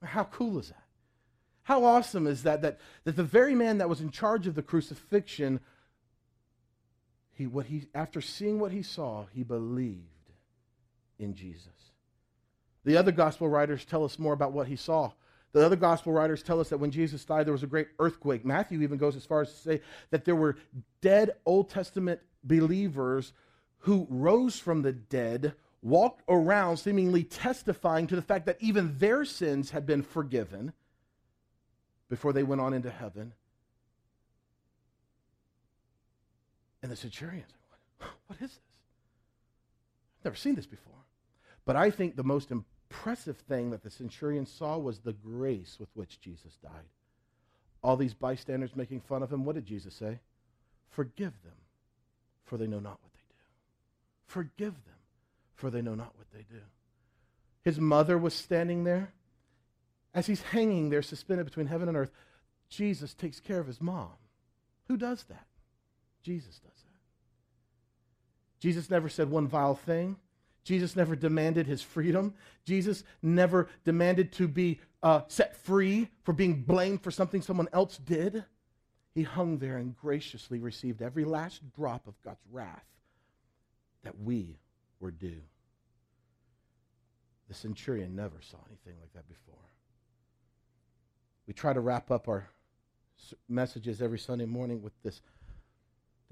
How 0.03 0.25
cool 0.25 0.59
is 0.59 0.67
that? 0.67 0.83
How 1.61 1.85
awesome 1.85 2.27
is 2.27 2.43
that? 2.43 2.61
That, 2.61 2.81
that 3.05 3.15
the 3.15 3.23
very 3.23 3.55
man 3.55 3.77
that 3.77 3.87
was 3.87 4.01
in 4.01 4.11
charge 4.11 4.45
of 4.45 4.55
the 4.55 4.61
crucifixion, 4.61 5.61
he, 7.31 7.47
what 7.47 7.67
he, 7.67 7.87
after 7.95 8.19
seeing 8.19 8.59
what 8.59 8.73
he 8.73 8.83
saw, 8.83 9.27
he 9.33 9.43
believed 9.43 10.31
in 11.17 11.33
Jesus. 11.33 11.69
The 12.83 12.97
other 12.97 13.13
gospel 13.13 13.47
writers 13.47 13.85
tell 13.85 14.03
us 14.03 14.19
more 14.19 14.33
about 14.33 14.51
what 14.51 14.67
he 14.67 14.75
saw. 14.75 15.13
The 15.53 15.63
other 15.63 15.75
gospel 15.75 16.11
writers 16.11 16.41
tell 16.41 16.59
us 16.59 16.69
that 16.69 16.79
when 16.79 16.91
Jesus 16.91 17.23
died, 17.23 17.45
there 17.45 17.53
was 17.53 17.63
a 17.63 17.67
great 17.67 17.87
earthquake. 17.99 18.43
Matthew 18.43 18.81
even 18.81 18.97
goes 18.97 19.15
as 19.15 19.25
far 19.25 19.41
as 19.41 19.51
to 19.53 19.57
say 19.57 19.81
that 20.09 20.25
there 20.25 20.35
were 20.35 20.57
dead 20.99 21.35
Old 21.45 21.69
Testament 21.69 22.19
believers 22.43 23.33
who 23.79 24.07
rose 24.09 24.57
from 24.57 24.81
the 24.81 24.91
dead, 24.91 25.53
walked 25.81 26.23
around 26.27 26.77
seemingly 26.77 27.23
testifying 27.23 28.07
to 28.07 28.15
the 28.15 28.21
fact 28.21 28.47
that 28.47 28.57
even 28.59 28.97
their 28.97 29.25
sins 29.25 29.69
had 29.69 29.85
been 29.85 30.01
forgiven 30.01 30.73
before 32.09 32.33
they 32.33 32.43
went 32.43 32.61
on 32.61 32.73
into 32.73 32.89
heaven. 32.89 33.33
And 36.81 36.91
the 36.91 36.95
centurions, 36.95 37.51
what 37.99 38.35
is 38.35 38.39
this? 38.39 38.59
I've 40.19 40.25
never 40.25 40.35
seen 40.35 40.55
this 40.55 40.65
before. 40.65 40.93
But 41.65 41.75
I 41.75 41.91
think 41.91 42.15
the 42.15 42.23
most 42.23 42.51
impressive 42.93 43.37
thing 43.37 43.71
that 43.71 43.81
the 43.81 43.89
centurion 43.89 44.45
saw 44.45 44.77
was 44.77 44.99
the 44.99 45.13
grace 45.13 45.77
with 45.79 45.89
which 45.95 46.21
Jesus 46.21 46.57
died. 46.61 46.71
All 47.81 47.97
these 47.97 48.13
bystanders 48.13 48.75
making 48.75 49.01
fun 49.01 49.23
of 49.23 49.33
him, 49.33 49.43
what 49.43 49.55
did 49.55 49.65
Jesus 49.65 49.95
say? 49.95 50.19
Forgive 50.89 51.33
them, 51.43 51.57
for 52.45 52.57
they 52.57 52.67
know 52.67 52.79
not 52.79 52.99
what 53.01 53.13
they 53.13 53.19
do. 53.29 53.35
Forgive 54.27 54.73
them, 54.73 54.95
for 55.55 55.69
they 55.71 55.81
know 55.81 55.95
not 55.95 56.13
what 56.15 56.27
they 56.31 56.45
do. 56.49 56.61
His 57.63 57.79
mother 57.79 58.17
was 58.17 58.33
standing 58.33 58.83
there. 58.83 59.11
As 60.13 60.27
he's 60.27 60.43
hanging 60.43 60.89
there, 60.89 61.01
suspended 61.01 61.45
between 61.45 61.67
heaven 61.67 61.87
and 61.87 61.97
earth, 61.97 62.11
Jesus 62.69 63.15
takes 63.15 63.39
care 63.39 63.59
of 63.59 63.67
his 63.67 63.81
mom. 63.81 64.11
Who 64.87 64.97
does 64.97 65.23
that? 65.23 65.47
Jesus 66.21 66.59
does 66.59 66.83
that. 66.83 66.99
Jesus 68.59 68.91
never 68.91 69.09
said 69.09 69.31
one 69.31 69.47
vile 69.47 69.75
thing. 69.75 70.17
Jesus 70.63 70.95
never 70.95 71.15
demanded 71.15 71.67
his 71.67 71.81
freedom. 71.81 72.33
Jesus 72.65 73.03
never 73.21 73.69
demanded 73.83 74.31
to 74.33 74.47
be 74.47 74.79
uh, 75.01 75.21
set 75.27 75.55
free 75.55 76.09
for 76.23 76.33
being 76.33 76.61
blamed 76.63 77.01
for 77.01 77.11
something 77.11 77.41
someone 77.41 77.67
else 77.73 77.97
did. 77.97 78.45
He 79.13 79.23
hung 79.23 79.57
there 79.57 79.77
and 79.77 79.95
graciously 79.95 80.59
received 80.59 81.01
every 81.01 81.25
last 81.25 81.61
drop 81.75 82.07
of 82.07 82.19
God's 82.23 82.45
wrath 82.51 82.85
that 84.03 84.19
we 84.19 84.57
were 84.99 85.11
due. 85.11 85.41
The 87.47 87.53
centurion 87.53 88.15
never 88.15 88.41
saw 88.41 88.57
anything 88.67 88.99
like 88.99 89.13
that 89.13 89.27
before. 89.27 89.55
We 91.45 91.53
try 91.53 91.73
to 91.73 91.81
wrap 91.81 92.09
up 92.09 92.27
our 92.27 92.47
messages 93.47 94.01
every 94.01 94.19
Sunday 94.19 94.45
morning 94.45 94.81
with 94.81 94.93
this, 95.03 95.21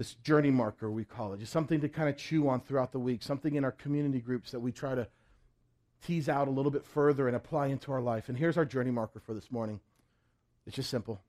this 0.01 0.15
journey 0.15 0.49
marker, 0.49 0.89
we 0.89 1.05
call 1.05 1.31
it. 1.33 1.39
Just 1.39 1.53
something 1.53 1.79
to 1.79 1.87
kind 1.87 2.09
of 2.09 2.17
chew 2.17 2.49
on 2.49 2.59
throughout 2.61 2.91
the 2.91 2.97
week, 2.97 3.21
something 3.21 3.53
in 3.53 3.63
our 3.63 3.71
community 3.71 4.19
groups 4.19 4.49
that 4.49 4.59
we 4.59 4.71
try 4.71 4.95
to 4.95 5.07
tease 6.03 6.27
out 6.27 6.47
a 6.47 6.51
little 6.51 6.71
bit 6.71 6.83
further 6.83 7.27
and 7.27 7.35
apply 7.35 7.67
into 7.67 7.91
our 7.91 8.01
life. 8.01 8.27
And 8.27 8.35
here's 8.35 8.57
our 8.57 8.65
journey 8.65 8.89
marker 8.89 9.19
for 9.19 9.35
this 9.35 9.51
morning 9.51 9.79
it's 10.65 10.75
just 10.75 10.89
simple 10.89 11.21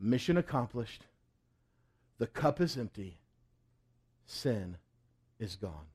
mission 0.00 0.36
accomplished, 0.36 1.04
the 2.18 2.26
cup 2.26 2.60
is 2.60 2.76
empty, 2.76 3.20
sin 4.26 4.76
is 5.38 5.54
gone. 5.54 5.86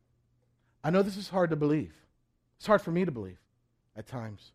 I 0.82 0.92
know 0.92 1.02
this 1.02 1.18
is 1.18 1.28
hard 1.28 1.50
to 1.50 1.58
believe. 1.58 1.94
It's 2.56 2.68
hard 2.68 2.84
for 2.84 2.92
me 2.92 3.04
to 3.04 3.12
believe 3.12 3.40
at 3.98 4.08
times. 4.08 4.54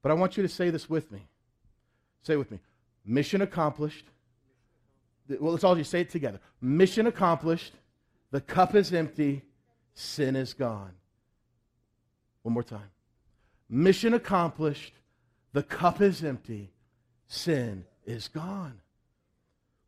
But 0.00 0.10
I 0.10 0.14
want 0.14 0.38
you 0.38 0.42
to 0.42 0.48
say 0.48 0.70
this 0.70 0.88
with 0.88 1.12
me. 1.12 1.28
Say 2.22 2.36
with 2.36 2.50
me. 2.50 2.60
Mission 3.04 3.42
accomplished. 3.42 4.06
Well, 5.38 5.52
let's 5.52 5.64
all 5.64 5.76
just 5.76 5.90
say 5.90 6.00
it 6.00 6.10
together. 6.10 6.40
Mission 6.60 7.06
accomplished. 7.06 7.74
The 8.30 8.40
cup 8.40 8.74
is 8.74 8.92
empty. 8.92 9.42
Sin 9.94 10.36
is 10.36 10.54
gone. 10.54 10.92
One 12.42 12.54
more 12.54 12.62
time. 12.62 12.90
Mission 13.68 14.14
accomplished. 14.14 14.94
The 15.52 15.62
cup 15.62 16.00
is 16.00 16.24
empty. 16.24 16.72
Sin 17.26 17.84
is 18.04 18.28
gone. 18.28 18.80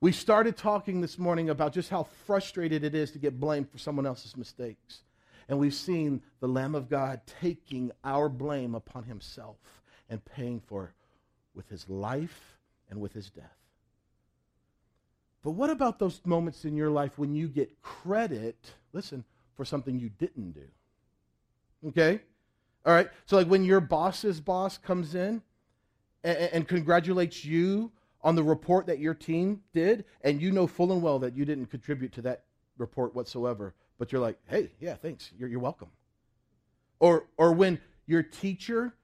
We 0.00 0.12
started 0.12 0.56
talking 0.56 1.00
this 1.00 1.18
morning 1.18 1.50
about 1.50 1.72
just 1.72 1.88
how 1.88 2.04
frustrated 2.26 2.82
it 2.82 2.94
is 2.94 3.12
to 3.12 3.18
get 3.18 3.38
blamed 3.38 3.70
for 3.70 3.78
someone 3.78 4.06
else's 4.06 4.36
mistakes. 4.36 5.02
And 5.48 5.58
we've 5.58 5.74
seen 5.74 6.22
the 6.40 6.48
Lamb 6.48 6.74
of 6.74 6.88
God 6.88 7.20
taking 7.40 7.92
our 8.02 8.28
blame 8.28 8.74
upon 8.74 9.04
himself 9.04 9.56
and 10.08 10.24
paying 10.24 10.60
for 10.60 10.86
it 10.86 10.90
with 11.54 11.68
his 11.68 11.88
life 11.88 12.58
and 12.90 13.00
with 13.00 13.12
his 13.12 13.30
death. 13.30 13.61
But 15.42 15.52
what 15.52 15.70
about 15.70 15.98
those 15.98 16.20
moments 16.24 16.64
in 16.64 16.76
your 16.76 16.90
life 16.90 17.18
when 17.18 17.34
you 17.34 17.48
get 17.48 17.82
credit, 17.82 18.56
listen, 18.92 19.24
for 19.56 19.64
something 19.64 19.98
you 19.98 20.08
didn't 20.08 20.52
do? 20.52 21.88
Okay? 21.88 22.20
All 22.86 22.94
right? 22.94 23.08
So, 23.26 23.36
like 23.36 23.48
when 23.48 23.64
your 23.64 23.80
boss's 23.80 24.40
boss 24.40 24.78
comes 24.78 25.14
in 25.14 25.42
and, 26.22 26.38
and 26.38 26.68
congratulates 26.68 27.44
you 27.44 27.90
on 28.22 28.36
the 28.36 28.42
report 28.42 28.86
that 28.86 29.00
your 29.00 29.14
team 29.14 29.60
did, 29.72 30.04
and 30.22 30.40
you 30.40 30.52
know 30.52 30.68
full 30.68 30.92
and 30.92 31.02
well 31.02 31.18
that 31.18 31.36
you 31.36 31.44
didn't 31.44 31.66
contribute 31.66 32.12
to 32.12 32.22
that 32.22 32.44
report 32.78 33.14
whatsoever, 33.16 33.74
but 33.98 34.12
you're 34.12 34.20
like, 34.20 34.38
hey, 34.46 34.70
yeah, 34.80 34.94
thanks. 34.94 35.32
You're, 35.36 35.48
you're 35.48 35.60
welcome. 35.60 35.88
Or, 37.00 37.26
or 37.36 37.52
when 37.52 37.80
your 38.06 38.22
teacher 38.22 38.94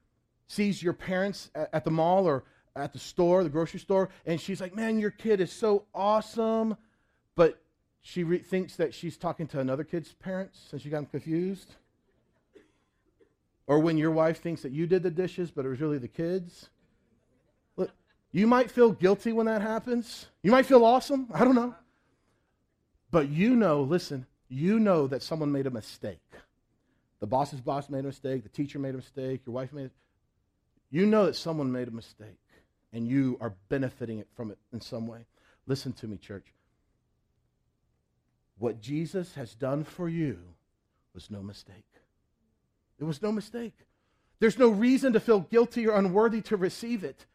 sees 0.47 0.83
your 0.83 0.93
parents 0.93 1.51
at, 1.55 1.69
at 1.73 1.85
the 1.85 1.91
mall 1.91 2.27
or 2.27 2.45
at 2.81 2.93
the 2.93 2.99
store, 2.99 3.43
the 3.43 3.51
grocery 3.51 3.81
store, 3.81 4.09
and 4.27 4.41
she's 4.41 4.61
like, 4.61 4.75
Man, 4.75 4.99
your 4.99 5.11
kid 5.11 5.41
is 5.41 5.53
so 5.53 5.85
awesome. 5.95 6.77
But 7.35 7.61
she 8.01 8.25
re- 8.25 8.39
thinks 8.39 8.77
that 8.77 8.95
she's 8.95 9.17
talking 9.17 9.47
to 9.49 9.61
another 9.61 9.85
kid's 9.85 10.13
parents 10.13 10.71
and 10.73 10.81
she 10.81 10.89
got 10.89 10.97
them 10.99 11.07
confused. 11.07 11.75
Or 13.67 13.79
when 13.79 13.99
your 13.99 14.11
wife 14.11 14.41
thinks 14.41 14.63
that 14.63 14.73
you 14.73 14.87
did 14.87 15.03
the 15.03 15.11
dishes, 15.11 15.51
but 15.51 15.67
it 15.67 15.69
was 15.69 15.81
really 15.81 15.99
the 15.99 16.09
kids. 16.09 16.71
Look, 17.77 17.91
you 18.33 18.47
might 18.47 18.71
feel 18.71 18.93
guilty 18.93 19.33
when 19.33 19.47
that 19.47 19.61
happens. 19.61 20.27
You 20.43 20.51
might 20.51 20.67
feel 20.67 20.85
awesome. 20.85 21.29
I 21.35 21.45
don't 21.45 21.55
know. 21.55 21.75
But 23.11 23.29
you 23.29 23.55
know, 23.55 23.83
listen, 23.83 24.27
you 24.49 24.81
know 24.81 25.07
that 25.07 25.23
someone 25.23 25.53
made 25.53 25.67
a 25.67 25.71
mistake. 25.71 26.19
The 27.21 27.27
boss's 27.27 27.61
boss 27.61 27.91
made 27.91 28.01
a 28.01 28.09
mistake. 28.09 28.43
The 28.43 28.49
teacher 28.49 28.79
made 28.79 28.95
a 28.95 28.99
mistake. 28.99 29.43
Your 29.45 29.55
wife 29.55 29.73
made. 29.73 29.91
You 30.91 31.05
know 31.05 31.27
that 31.27 31.37
someone 31.37 31.71
made 31.71 31.89
a 31.89 31.93
mistake 31.93 32.39
and 32.93 33.07
you 33.07 33.37
are 33.41 33.55
benefiting 33.69 34.25
from 34.35 34.51
it 34.51 34.59
in 34.73 34.81
some 34.81 35.07
way. 35.07 35.27
Listen 35.67 35.93
to 35.95 36.07
me, 36.07 36.17
church. 36.17 36.47
What 38.59 38.81
Jesus 38.81 39.35
has 39.35 39.55
done 39.55 39.85
for 39.85 40.09
you 40.09 40.39
was 41.15 41.31
no 41.31 41.43
mistake. 41.43 41.85
It 42.99 43.05
was 43.05 43.23
no 43.23 43.31
mistake. 43.31 43.75
There's 44.41 44.59
no 44.59 44.69
reason 44.69 45.13
to 45.13 45.21
feel 45.21 45.41
guilty 45.41 45.87
or 45.87 45.97
unworthy 45.97 46.41
to 46.43 46.57
receive 46.57 47.05
it. 47.05 47.27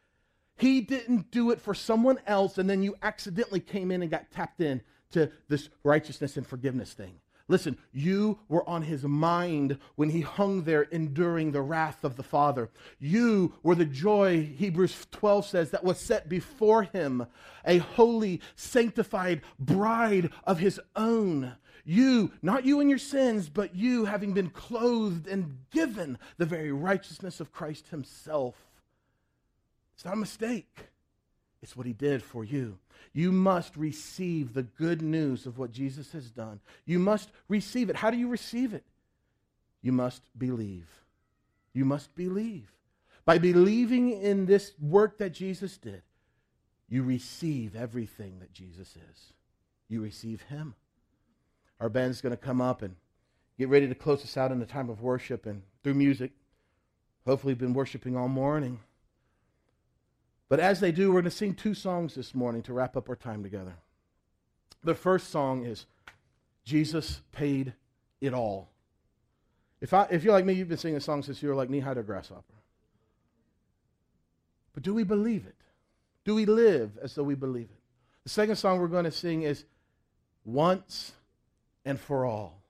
He 0.56 0.80
didn't 0.80 1.30
do 1.30 1.50
it 1.50 1.60
for 1.60 1.74
someone 1.74 2.18
else, 2.26 2.58
and 2.58 2.68
then 2.68 2.82
you 2.82 2.96
accidentally 3.02 3.60
came 3.60 3.90
in 3.90 4.02
and 4.02 4.10
got 4.10 4.30
tapped 4.30 4.60
in 4.60 4.82
to 5.12 5.30
this 5.48 5.68
righteousness 5.82 6.36
and 6.36 6.46
forgiveness 6.46 6.92
thing. 6.92 7.14
Listen, 7.46 7.76
you 7.92 8.38
were 8.48 8.66
on 8.66 8.82
his 8.82 9.04
mind 9.04 9.78
when 9.96 10.10
he 10.10 10.22
hung 10.22 10.62
there 10.62 10.82
enduring 10.82 11.52
the 11.52 11.60
wrath 11.60 12.02
of 12.02 12.16
the 12.16 12.22
Father. 12.22 12.70
You 12.98 13.54
were 13.62 13.74
the 13.74 13.84
joy, 13.84 14.54
Hebrews 14.56 15.06
12 15.10 15.46
says, 15.46 15.70
that 15.70 15.84
was 15.84 15.98
set 15.98 16.28
before 16.28 16.84
him, 16.84 17.26
a 17.66 17.78
holy, 17.78 18.40
sanctified 18.56 19.42
bride 19.58 20.30
of 20.44 20.58
his 20.58 20.80
own. 20.96 21.56
You, 21.84 22.32
not 22.40 22.64
you 22.64 22.80
and 22.80 22.88
your 22.88 22.98
sins, 22.98 23.50
but 23.50 23.74
you 23.74 24.06
having 24.06 24.32
been 24.32 24.48
clothed 24.48 25.26
and 25.26 25.58
given 25.70 26.16
the 26.38 26.46
very 26.46 26.72
righteousness 26.72 27.40
of 27.40 27.52
Christ 27.52 27.88
himself. 27.88 28.54
It's 29.94 30.04
not 30.06 30.14
a 30.14 30.16
mistake, 30.16 30.88
it's 31.64 31.74
what 31.74 31.86
he 31.86 31.94
did 31.94 32.22
for 32.22 32.44
you. 32.44 32.78
You 33.14 33.32
must 33.32 33.74
receive 33.74 34.52
the 34.52 34.64
good 34.64 35.00
news 35.00 35.46
of 35.46 35.58
what 35.58 35.72
Jesus 35.72 36.12
has 36.12 36.30
done. 36.30 36.60
You 36.84 36.98
must 36.98 37.30
receive 37.48 37.88
it. 37.88 37.96
How 37.96 38.10
do 38.10 38.18
you 38.18 38.28
receive 38.28 38.74
it? 38.74 38.84
You 39.80 39.90
must 39.90 40.22
believe. 40.36 40.88
You 41.72 41.86
must 41.86 42.14
believe. 42.14 42.70
By 43.24 43.38
believing 43.38 44.10
in 44.10 44.44
this 44.44 44.72
work 44.78 45.16
that 45.18 45.30
Jesus 45.30 45.78
did, 45.78 46.02
you 46.86 47.02
receive 47.02 47.74
everything 47.74 48.40
that 48.40 48.52
Jesus 48.52 48.90
is. 48.94 49.32
You 49.88 50.02
receive 50.02 50.42
Him. 50.42 50.74
Our 51.80 51.88
band's 51.88 52.20
going 52.20 52.36
to 52.36 52.36
come 52.36 52.60
up 52.60 52.82
and 52.82 52.94
get 53.58 53.70
ready 53.70 53.88
to 53.88 53.94
close 53.94 54.22
us 54.22 54.36
out 54.36 54.52
in 54.52 54.60
a 54.60 54.66
time 54.66 54.90
of 54.90 55.00
worship 55.00 55.46
and 55.46 55.62
through 55.82 55.94
music. 55.94 56.32
Hopefully, 57.26 57.54
we've 57.54 57.58
been 57.58 57.72
worshiping 57.72 58.18
all 58.18 58.28
morning. 58.28 58.80
But 60.54 60.62
as 60.62 60.78
they 60.78 60.92
do, 60.92 61.08
we're 61.08 61.14
going 61.14 61.24
to 61.24 61.36
sing 61.36 61.54
two 61.54 61.74
songs 61.74 62.14
this 62.14 62.32
morning 62.32 62.62
to 62.62 62.72
wrap 62.72 62.96
up 62.96 63.08
our 63.08 63.16
time 63.16 63.42
together. 63.42 63.74
The 64.84 64.94
first 64.94 65.30
song 65.30 65.64
is 65.64 65.84
Jesus 66.64 67.22
Paid 67.32 67.72
It 68.20 68.32
All. 68.32 68.70
If, 69.80 69.92
I, 69.92 70.06
if 70.12 70.22
you're 70.22 70.32
like 70.32 70.44
me, 70.44 70.52
you've 70.52 70.68
been 70.68 70.78
singing 70.78 71.00
songs 71.00 71.26
since 71.26 71.42
you 71.42 71.48
were 71.48 71.56
like 71.56 71.70
knee 71.70 71.80
high 71.80 71.94
to 71.94 72.04
grasshopper. 72.04 72.54
But 74.74 74.84
do 74.84 74.94
we 74.94 75.02
believe 75.02 75.44
it? 75.44 75.56
Do 76.24 76.36
we 76.36 76.46
live 76.46 76.98
as 77.02 77.16
though 77.16 77.24
we 77.24 77.34
believe 77.34 77.70
it? 77.72 77.80
The 78.22 78.30
second 78.30 78.54
song 78.54 78.78
we're 78.78 78.86
going 78.86 79.06
to 79.06 79.10
sing 79.10 79.42
is 79.42 79.64
Once 80.44 81.14
and 81.84 81.98
for 81.98 82.26
All, 82.26 82.62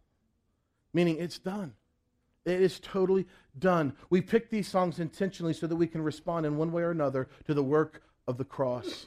meaning 0.94 1.18
it's 1.18 1.38
done. 1.38 1.74
It 2.44 2.60
is 2.60 2.78
totally 2.80 3.26
done. 3.58 3.94
We 4.10 4.20
pick 4.20 4.50
these 4.50 4.68
songs 4.68 4.98
intentionally 4.98 5.54
so 5.54 5.66
that 5.66 5.76
we 5.76 5.86
can 5.86 6.02
respond 6.02 6.44
in 6.44 6.56
one 6.56 6.72
way 6.72 6.82
or 6.82 6.90
another 6.90 7.28
to 7.46 7.54
the 7.54 7.62
work 7.62 8.02
of 8.26 8.36
the 8.36 8.44
cross. 8.44 9.06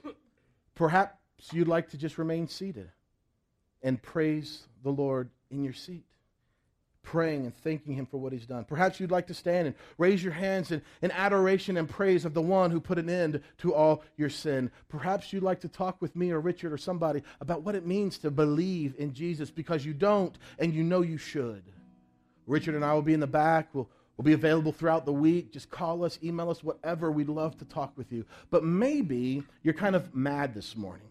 Perhaps 0.75 1.15
you'd 1.51 1.67
like 1.67 1.89
to 1.89 1.97
just 1.97 2.17
remain 2.17 2.47
seated 2.47 2.89
and 3.83 4.01
praise 4.01 4.63
the 4.83 4.89
Lord 4.89 5.29
in 5.51 5.63
your 5.63 5.73
seat, 5.73 6.05
praying 7.03 7.45
and 7.45 7.55
thanking 7.55 7.93
Him 7.93 8.07
for 8.07 8.17
what 8.17 8.33
He's 8.33 8.47
done. 8.47 8.65
Perhaps 8.65 8.99
you'd 8.99 9.11
like 9.11 9.27
to 9.27 9.33
stand 9.35 9.67
and 9.67 9.75
raise 9.99 10.23
your 10.23 10.33
hands 10.33 10.71
in, 10.71 10.81
in 11.03 11.11
adoration 11.11 11.77
and 11.77 11.87
praise 11.87 12.25
of 12.25 12.33
the 12.33 12.41
one 12.41 12.71
who 12.71 12.79
put 12.79 12.97
an 12.97 13.09
end 13.09 13.41
to 13.59 13.73
all 13.73 14.03
your 14.17 14.29
sin. 14.29 14.71
Perhaps 14.89 15.31
you'd 15.31 15.43
like 15.43 15.61
to 15.61 15.67
talk 15.67 16.01
with 16.01 16.15
me 16.15 16.31
or 16.31 16.39
Richard 16.39 16.73
or 16.73 16.77
somebody 16.77 17.21
about 17.39 17.61
what 17.61 17.75
it 17.75 17.85
means 17.85 18.17
to 18.19 18.31
believe 18.31 18.95
in 18.97 19.13
Jesus 19.13 19.51
because 19.51 19.85
you 19.85 19.93
don't 19.93 20.37
and 20.57 20.73
you 20.73 20.83
know 20.83 21.01
you 21.01 21.17
should. 21.17 21.63
Richard 22.47 22.75
and 22.75 22.83
I 22.83 22.93
will 22.93 23.01
be 23.01 23.13
in 23.13 23.19
the 23.19 23.27
back. 23.27 23.69
We'll, 23.73 23.87
We'll 24.17 24.25
be 24.25 24.33
available 24.33 24.71
throughout 24.71 25.05
the 25.05 25.13
week. 25.13 25.51
Just 25.51 25.69
call 25.69 26.03
us, 26.03 26.17
email 26.23 26.49
us, 26.49 26.63
whatever. 26.63 27.11
We'd 27.11 27.29
love 27.29 27.57
to 27.59 27.65
talk 27.65 27.95
with 27.95 28.11
you. 28.11 28.25
But 28.49 28.63
maybe 28.63 29.43
you're 29.61 29.75
kind 29.75 29.95
of 29.95 30.15
mad 30.15 30.55
this 30.55 30.75
morning. 30.75 31.07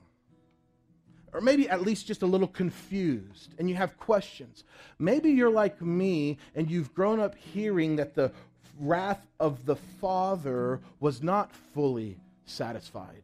Or 1.33 1.41
maybe 1.41 1.69
at 1.69 1.83
least 1.83 2.07
just 2.07 2.23
a 2.23 2.27
little 2.27 2.49
confused 2.49 3.55
and 3.59 3.69
you 3.69 3.77
have 3.77 3.97
questions. 3.99 4.65
Maybe 4.99 5.31
you're 5.31 5.51
like 5.51 5.81
me 5.81 6.39
and 6.57 6.69
you've 6.69 6.95
grown 6.95 7.21
up 7.21 7.37
hearing 7.37 7.97
that 7.97 8.15
the 8.15 8.33
wrath 8.81 9.25
of 9.39 9.67
the 9.67 9.77
Father 9.77 10.81
was 10.99 11.23
not 11.23 11.53
fully 11.75 12.17
satisfied 12.45 13.23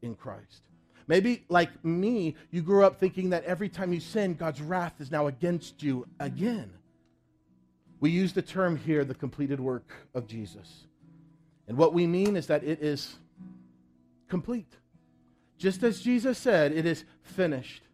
in 0.00 0.14
Christ. 0.14 0.62
Maybe, 1.06 1.44
like 1.48 1.84
me, 1.84 2.36
you 2.50 2.62
grew 2.62 2.84
up 2.84 2.98
thinking 2.98 3.30
that 3.30 3.44
every 3.44 3.68
time 3.68 3.92
you 3.92 4.00
sin, 4.00 4.34
God's 4.34 4.62
wrath 4.62 4.94
is 4.98 5.10
now 5.10 5.26
against 5.26 5.82
you 5.82 6.06
again. 6.18 6.70
We 8.02 8.10
use 8.10 8.32
the 8.32 8.42
term 8.42 8.76
here, 8.76 9.04
the 9.04 9.14
completed 9.14 9.60
work 9.60 9.92
of 10.12 10.26
Jesus. 10.26 10.86
And 11.68 11.78
what 11.78 11.94
we 11.94 12.04
mean 12.08 12.34
is 12.34 12.48
that 12.48 12.64
it 12.64 12.82
is 12.82 13.14
complete. 14.28 14.66
Just 15.56 15.84
as 15.84 16.00
Jesus 16.00 16.36
said, 16.36 16.72
it 16.72 16.84
is 16.84 17.04
finished. 17.22 17.84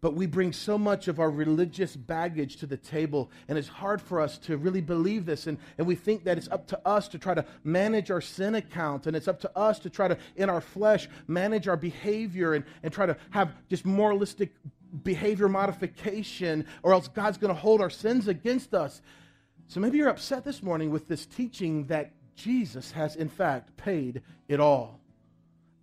But 0.00 0.14
we 0.14 0.24
bring 0.24 0.54
so 0.54 0.78
much 0.78 1.08
of 1.08 1.20
our 1.20 1.30
religious 1.30 1.94
baggage 1.94 2.56
to 2.56 2.66
the 2.66 2.78
table, 2.78 3.30
and 3.48 3.58
it's 3.58 3.68
hard 3.68 4.00
for 4.00 4.18
us 4.18 4.38
to 4.38 4.56
really 4.56 4.80
believe 4.80 5.26
this. 5.26 5.46
And, 5.46 5.58
and 5.76 5.86
we 5.86 5.94
think 5.94 6.24
that 6.24 6.38
it's 6.38 6.48
up 6.48 6.66
to 6.68 6.80
us 6.88 7.06
to 7.08 7.18
try 7.18 7.34
to 7.34 7.44
manage 7.64 8.10
our 8.10 8.22
sin 8.22 8.54
account, 8.54 9.06
and 9.06 9.14
it's 9.14 9.28
up 9.28 9.40
to 9.40 9.58
us 9.58 9.78
to 9.80 9.90
try 9.90 10.08
to, 10.08 10.16
in 10.36 10.48
our 10.48 10.62
flesh, 10.62 11.06
manage 11.26 11.68
our 11.68 11.76
behavior 11.76 12.54
and, 12.54 12.64
and 12.82 12.94
try 12.94 13.04
to 13.04 13.16
have 13.28 13.52
just 13.68 13.84
moralistic 13.84 14.54
behavior 15.02 15.48
modification, 15.48 16.66
or 16.82 16.92
else 16.92 17.08
God's 17.08 17.38
going 17.38 17.54
to 17.54 17.60
hold 17.60 17.80
our 17.80 17.90
sins 17.90 18.28
against 18.28 18.74
us. 18.74 19.02
So 19.66 19.80
maybe 19.80 19.98
you're 19.98 20.08
upset 20.08 20.44
this 20.44 20.62
morning 20.62 20.90
with 20.90 21.08
this 21.08 21.26
teaching 21.26 21.86
that 21.86 22.12
Jesus 22.34 22.92
has, 22.92 23.16
in 23.16 23.28
fact, 23.28 23.76
paid 23.76 24.22
it 24.48 24.60
all. 24.60 25.00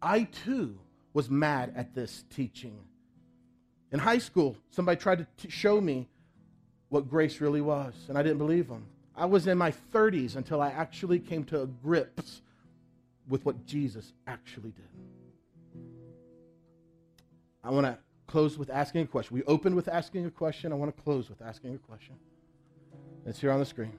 I 0.02 0.24
too 0.24 0.78
was 1.14 1.30
mad 1.30 1.74
at 1.76 1.94
this 1.94 2.24
teaching. 2.36 2.80
In 3.92 4.00
high 4.00 4.18
school, 4.18 4.58
somebody 4.72 5.00
tried 5.00 5.20
to 5.20 5.28
t- 5.38 5.50
show 5.50 5.80
me 5.80 6.08
what 6.90 7.10
grace 7.10 7.42
really 7.42 7.62
was, 7.62 7.94
and 8.10 8.18
I 8.18 8.24
didn't 8.24 8.40
believe 8.40 8.68
them. 8.68 8.86
I 9.16 9.26
was 9.26 9.48
in 9.48 9.58
my 9.58 9.72
30s 9.94 10.36
until 10.36 10.62
I 10.62 10.70
actually 10.70 11.20
came 11.20 11.44
to 11.46 11.68
grips 11.82 12.42
with 13.30 13.46
what 13.46 13.66
Jesus 13.66 14.14
actually 14.28 14.72
did. 14.72 14.90
I 17.64 17.72
want 17.72 17.86
to 17.88 17.98
close 18.36 18.58
with 18.58 18.70
asking 18.70 19.04
a 19.04 19.08
question. 19.08 19.34
We 19.34 19.44
opened 19.44 19.78
with 19.78 19.88
asking 19.88 20.26
a 20.26 20.30
question. 20.30 20.74
I 20.74 20.76
want 20.76 20.94
to 20.94 21.02
close 21.04 21.30
with 21.30 21.42
asking 21.42 21.74
a 21.74 21.78
question. 21.78 22.16
It's 23.26 23.40
here 23.40 23.50
on 23.50 23.62
the 23.62 23.66
screen. 23.66 23.94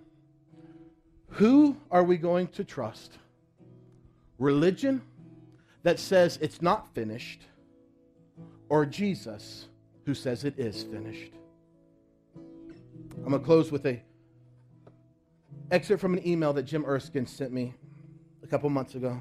Who 1.31 1.79
are 1.91 2.05
we 2.05 2.19
going 2.19 2.49
to 2.49 2.63
trust? 2.63 3.17
Religion 4.39 5.01
that 5.85 5.99
says 5.99 6.39
it's 6.43 6.61
not 6.61 6.95
finished, 6.95 7.47
or 8.69 8.85
Jesus 8.85 9.69
who 10.05 10.13
says 10.13 10.45
it 10.45 10.59
is 10.59 10.83
finished. 10.83 11.33
I'm 12.35 13.31
going 13.31 13.41
to 13.41 13.47
close 13.47 13.73
with 13.73 13.87
a 13.87 14.03
excerpt 15.71 16.03
from 16.03 16.13
an 16.13 16.29
email 16.29 16.53
that 16.53 16.65
Jim 16.65 16.85
Erskine 16.85 17.27
sent 17.27 17.53
me 17.53 17.73
a 18.43 18.47
couple 18.47 18.69
months 18.69 18.97
ago. 18.97 19.19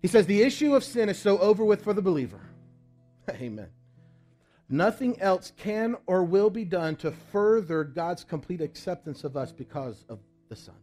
He 0.00 0.08
says, 0.08 0.24
The 0.24 0.40
issue 0.40 0.74
of 0.74 0.84
sin 0.84 1.10
is 1.10 1.18
so 1.18 1.36
over 1.36 1.66
with 1.66 1.84
for 1.84 1.92
the 1.92 2.00
believer. 2.00 2.40
Amen. 3.30 3.68
Nothing 4.72 5.20
else 5.20 5.52
can 5.58 5.96
or 6.06 6.24
will 6.24 6.48
be 6.48 6.64
done 6.64 6.96
to 6.96 7.12
further 7.30 7.84
God's 7.84 8.24
complete 8.24 8.62
acceptance 8.62 9.22
of 9.22 9.36
us 9.36 9.52
because 9.52 10.02
of 10.08 10.18
the 10.48 10.56
Son. 10.56 10.74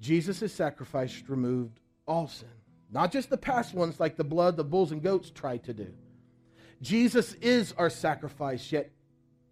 Jesus' 0.00 0.52
sacrifice 0.52 1.22
removed 1.28 1.78
all 2.08 2.26
sin, 2.26 2.48
not 2.90 3.12
just 3.12 3.30
the 3.30 3.36
past 3.36 3.72
ones 3.72 4.00
like 4.00 4.16
the 4.16 4.24
blood 4.24 4.56
the 4.56 4.64
bulls 4.64 4.90
and 4.90 5.00
goats 5.00 5.30
tried 5.30 5.62
to 5.62 5.72
do. 5.72 5.94
Jesus 6.82 7.34
is 7.34 7.72
our 7.78 7.88
sacrifice, 7.88 8.72
yet 8.72 8.90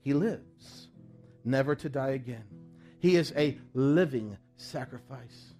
he 0.00 0.12
lives, 0.12 0.88
never 1.44 1.76
to 1.76 1.88
die 1.88 2.10
again. 2.10 2.46
He 2.98 3.14
is 3.14 3.32
a 3.36 3.56
living 3.74 4.36
sacrifice. 4.56 5.54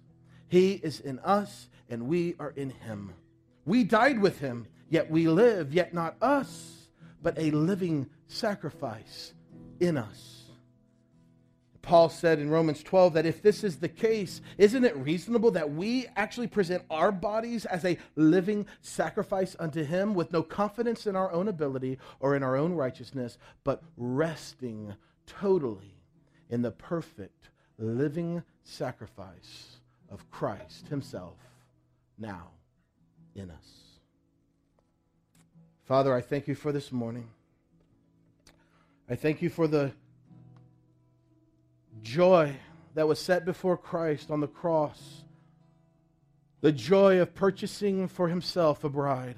He 0.49 0.73
is 0.73 0.99
in 0.99 1.19
us, 1.19 1.69
and 1.89 2.09
we 2.09 2.35
are 2.37 2.51
in 2.51 2.71
him. 2.71 3.13
We 3.65 3.83
died 3.83 4.19
with 4.19 4.39
him, 4.39 4.67
yet 4.89 5.09
we 5.09 5.27
live, 5.27 5.73
yet 5.73 5.93
not 5.93 6.15
us, 6.21 6.87
but 7.21 7.37
a 7.37 7.51
living 7.51 8.09
sacrifice 8.27 9.33
in 9.79 9.97
us. 9.97 10.39
Paul 11.81 12.09
said 12.09 12.37
in 12.37 12.51
Romans 12.51 12.83
12 12.83 13.13
that 13.13 13.25
if 13.25 13.41
this 13.41 13.63
is 13.63 13.77
the 13.77 13.89
case, 13.89 14.41
isn't 14.59 14.83
it 14.83 14.95
reasonable 14.97 15.49
that 15.51 15.71
we 15.71 16.05
actually 16.15 16.45
present 16.45 16.83
our 16.89 17.11
bodies 17.11 17.65
as 17.65 17.83
a 17.83 17.97
living 18.15 18.67
sacrifice 18.81 19.55
unto 19.59 19.83
Him 19.83 20.13
with 20.13 20.31
no 20.31 20.43
confidence 20.43 21.07
in 21.07 21.15
our 21.15 21.31
own 21.31 21.47
ability 21.47 21.97
or 22.19 22.35
in 22.35 22.43
our 22.43 22.55
own 22.55 22.73
righteousness, 22.73 23.39
but 23.63 23.81
resting 23.97 24.93
totally 25.25 25.95
in 26.49 26.61
the 26.61 26.71
perfect 26.71 27.49
living 27.79 28.43
sacrifice 28.63 29.79
of 30.11 30.29
Christ 30.29 30.89
Himself 30.89 31.37
now 32.19 32.51
in 33.39 33.49
us? 33.49 33.79
Father, 35.85 36.13
I 36.13 36.21
thank 36.21 36.47
you 36.47 36.55
for 36.55 36.71
this 36.71 36.91
morning. 36.91 37.29
I 39.09 39.15
thank 39.15 39.41
you 39.41 39.49
for 39.49 39.67
the 39.67 39.91
joy 42.03 42.55
that 42.93 43.07
was 43.07 43.19
set 43.19 43.45
before 43.45 43.75
Christ 43.77 44.29
on 44.29 44.39
the 44.39 44.47
cross, 44.47 45.23
the 46.61 46.71
joy 46.71 47.19
of 47.19 47.33
purchasing 47.33 48.07
for 48.07 48.27
himself 48.27 48.83
a 48.83 48.89
bride, 48.89 49.37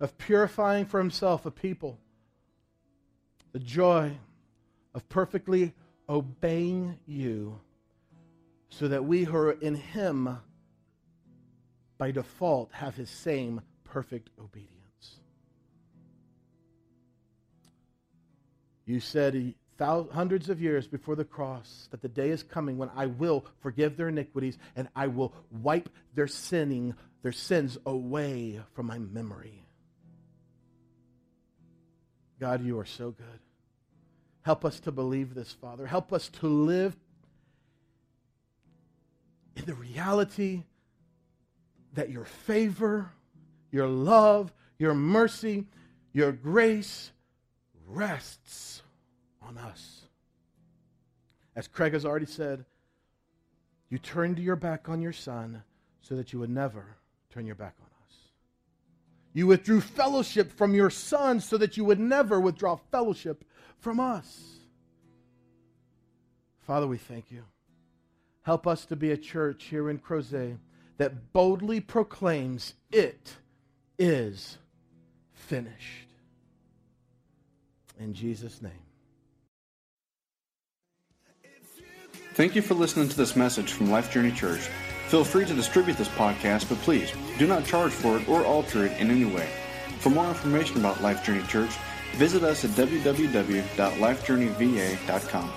of 0.00 0.16
purifying 0.16 0.86
for 0.86 0.98
himself 0.98 1.44
a 1.44 1.50
people, 1.50 1.98
the 3.52 3.58
joy 3.58 4.12
of 4.94 5.08
perfectly 5.08 5.74
obeying 6.08 6.98
you 7.06 7.60
so 8.70 8.88
that 8.88 9.04
we 9.04 9.24
who 9.24 9.36
are 9.36 9.52
in 9.52 9.74
him 9.74 10.38
by 11.98 12.10
default 12.10 12.72
have 12.72 12.94
his 12.94 13.10
same 13.10 13.60
perfect 13.84 14.30
obedience. 14.38 14.72
You 18.84 19.00
said 19.00 19.54
hundreds 19.78 20.48
of 20.48 20.60
years 20.60 20.86
before 20.86 21.16
the 21.16 21.24
cross 21.24 21.88
that 21.90 22.02
the 22.02 22.08
day 22.08 22.30
is 22.30 22.42
coming 22.42 22.78
when 22.78 22.90
I 22.94 23.06
will 23.06 23.44
forgive 23.60 23.96
their 23.96 24.08
iniquities 24.08 24.58
and 24.74 24.88
I 24.94 25.08
will 25.08 25.34
wipe 25.50 25.88
their 26.14 26.28
sinning, 26.28 26.94
their 27.22 27.32
sins 27.32 27.76
away 27.84 28.60
from 28.74 28.86
my 28.86 28.98
memory. 28.98 29.64
God, 32.38 32.64
you 32.64 32.78
are 32.78 32.86
so 32.86 33.10
good. 33.10 33.40
Help 34.42 34.64
us 34.64 34.78
to 34.80 34.92
believe 34.92 35.34
this, 35.34 35.52
Father. 35.52 35.86
Help 35.86 36.12
us 36.12 36.28
to 36.28 36.46
live 36.46 36.96
in 39.56 39.64
the 39.64 39.74
reality 39.74 40.64
that 41.96 42.10
your 42.10 42.24
favor, 42.24 43.10
your 43.72 43.88
love, 43.88 44.52
your 44.78 44.94
mercy, 44.94 45.66
your 46.12 46.30
grace 46.30 47.10
rests 47.86 48.82
on 49.42 49.58
us. 49.58 50.02
As 51.56 51.66
Craig 51.66 51.94
has 51.94 52.04
already 52.04 52.26
said, 52.26 52.64
you 53.88 53.98
turned 53.98 54.38
your 54.38 54.56
back 54.56 54.88
on 54.88 55.00
your 55.00 55.12
son 55.12 55.62
so 56.02 56.14
that 56.16 56.32
you 56.32 56.38
would 56.38 56.50
never 56.50 56.96
turn 57.30 57.46
your 57.46 57.54
back 57.54 57.74
on 57.80 57.86
us. 58.06 58.14
You 59.32 59.46
withdrew 59.46 59.80
fellowship 59.80 60.52
from 60.52 60.74
your 60.74 60.90
son 60.90 61.40
so 61.40 61.56
that 61.56 61.76
you 61.76 61.84
would 61.84 62.00
never 62.00 62.40
withdraw 62.40 62.76
fellowship 62.76 63.44
from 63.78 64.00
us. 64.00 64.58
Father, 66.66 66.86
we 66.86 66.98
thank 66.98 67.30
you. 67.30 67.44
Help 68.42 68.66
us 68.66 68.84
to 68.86 68.96
be 68.96 69.12
a 69.12 69.16
church 69.16 69.64
here 69.64 69.88
in 69.88 69.98
Crozet 69.98 70.58
that 70.98 71.32
boldly 71.32 71.80
proclaims 71.80 72.74
it 72.90 73.36
is 73.98 74.58
finished. 75.32 76.08
In 77.98 78.12
Jesus' 78.14 78.60
name. 78.60 78.72
Thank 82.34 82.54
you 82.54 82.60
for 82.60 82.74
listening 82.74 83.08
to 83.08 83.16
this 83.16 83.34
message 83.34 83.72
from 83.72 83.90
Life 83.90 84.12
Journey 84.12 84.30
Church. 84.30 84.68
Feel 85.08 85.24
free 85.24 85.46
to 85.46 85.54
distribute 85.54 85.96
this 85.96 86.08
podcast, 86.08 86.68
but 86.68 86.76
please 86.78 87.10
do 87.38 87.46
not 87.46 87.64
charge 87.64 87.92
for 87.92 88.18
it 88.18 88.28
or 88.28 88.44
alter 88.44 88.84
it 88.84 89.00
in 89.00 89.10
any 89.10 89.24
way. 89.24 89.48
For 90.00 90.10
more 90.10 90.28
information 90.28 90.76
about 90.78 91.00
Life 91.00 91.24
Journey 91.24 91.44
Church, 91.44 91.70
visit 92.16 92.42
us 92.42 92.64
at 92.64 92.72
www.lifejourneyva.com. 92.72 95.50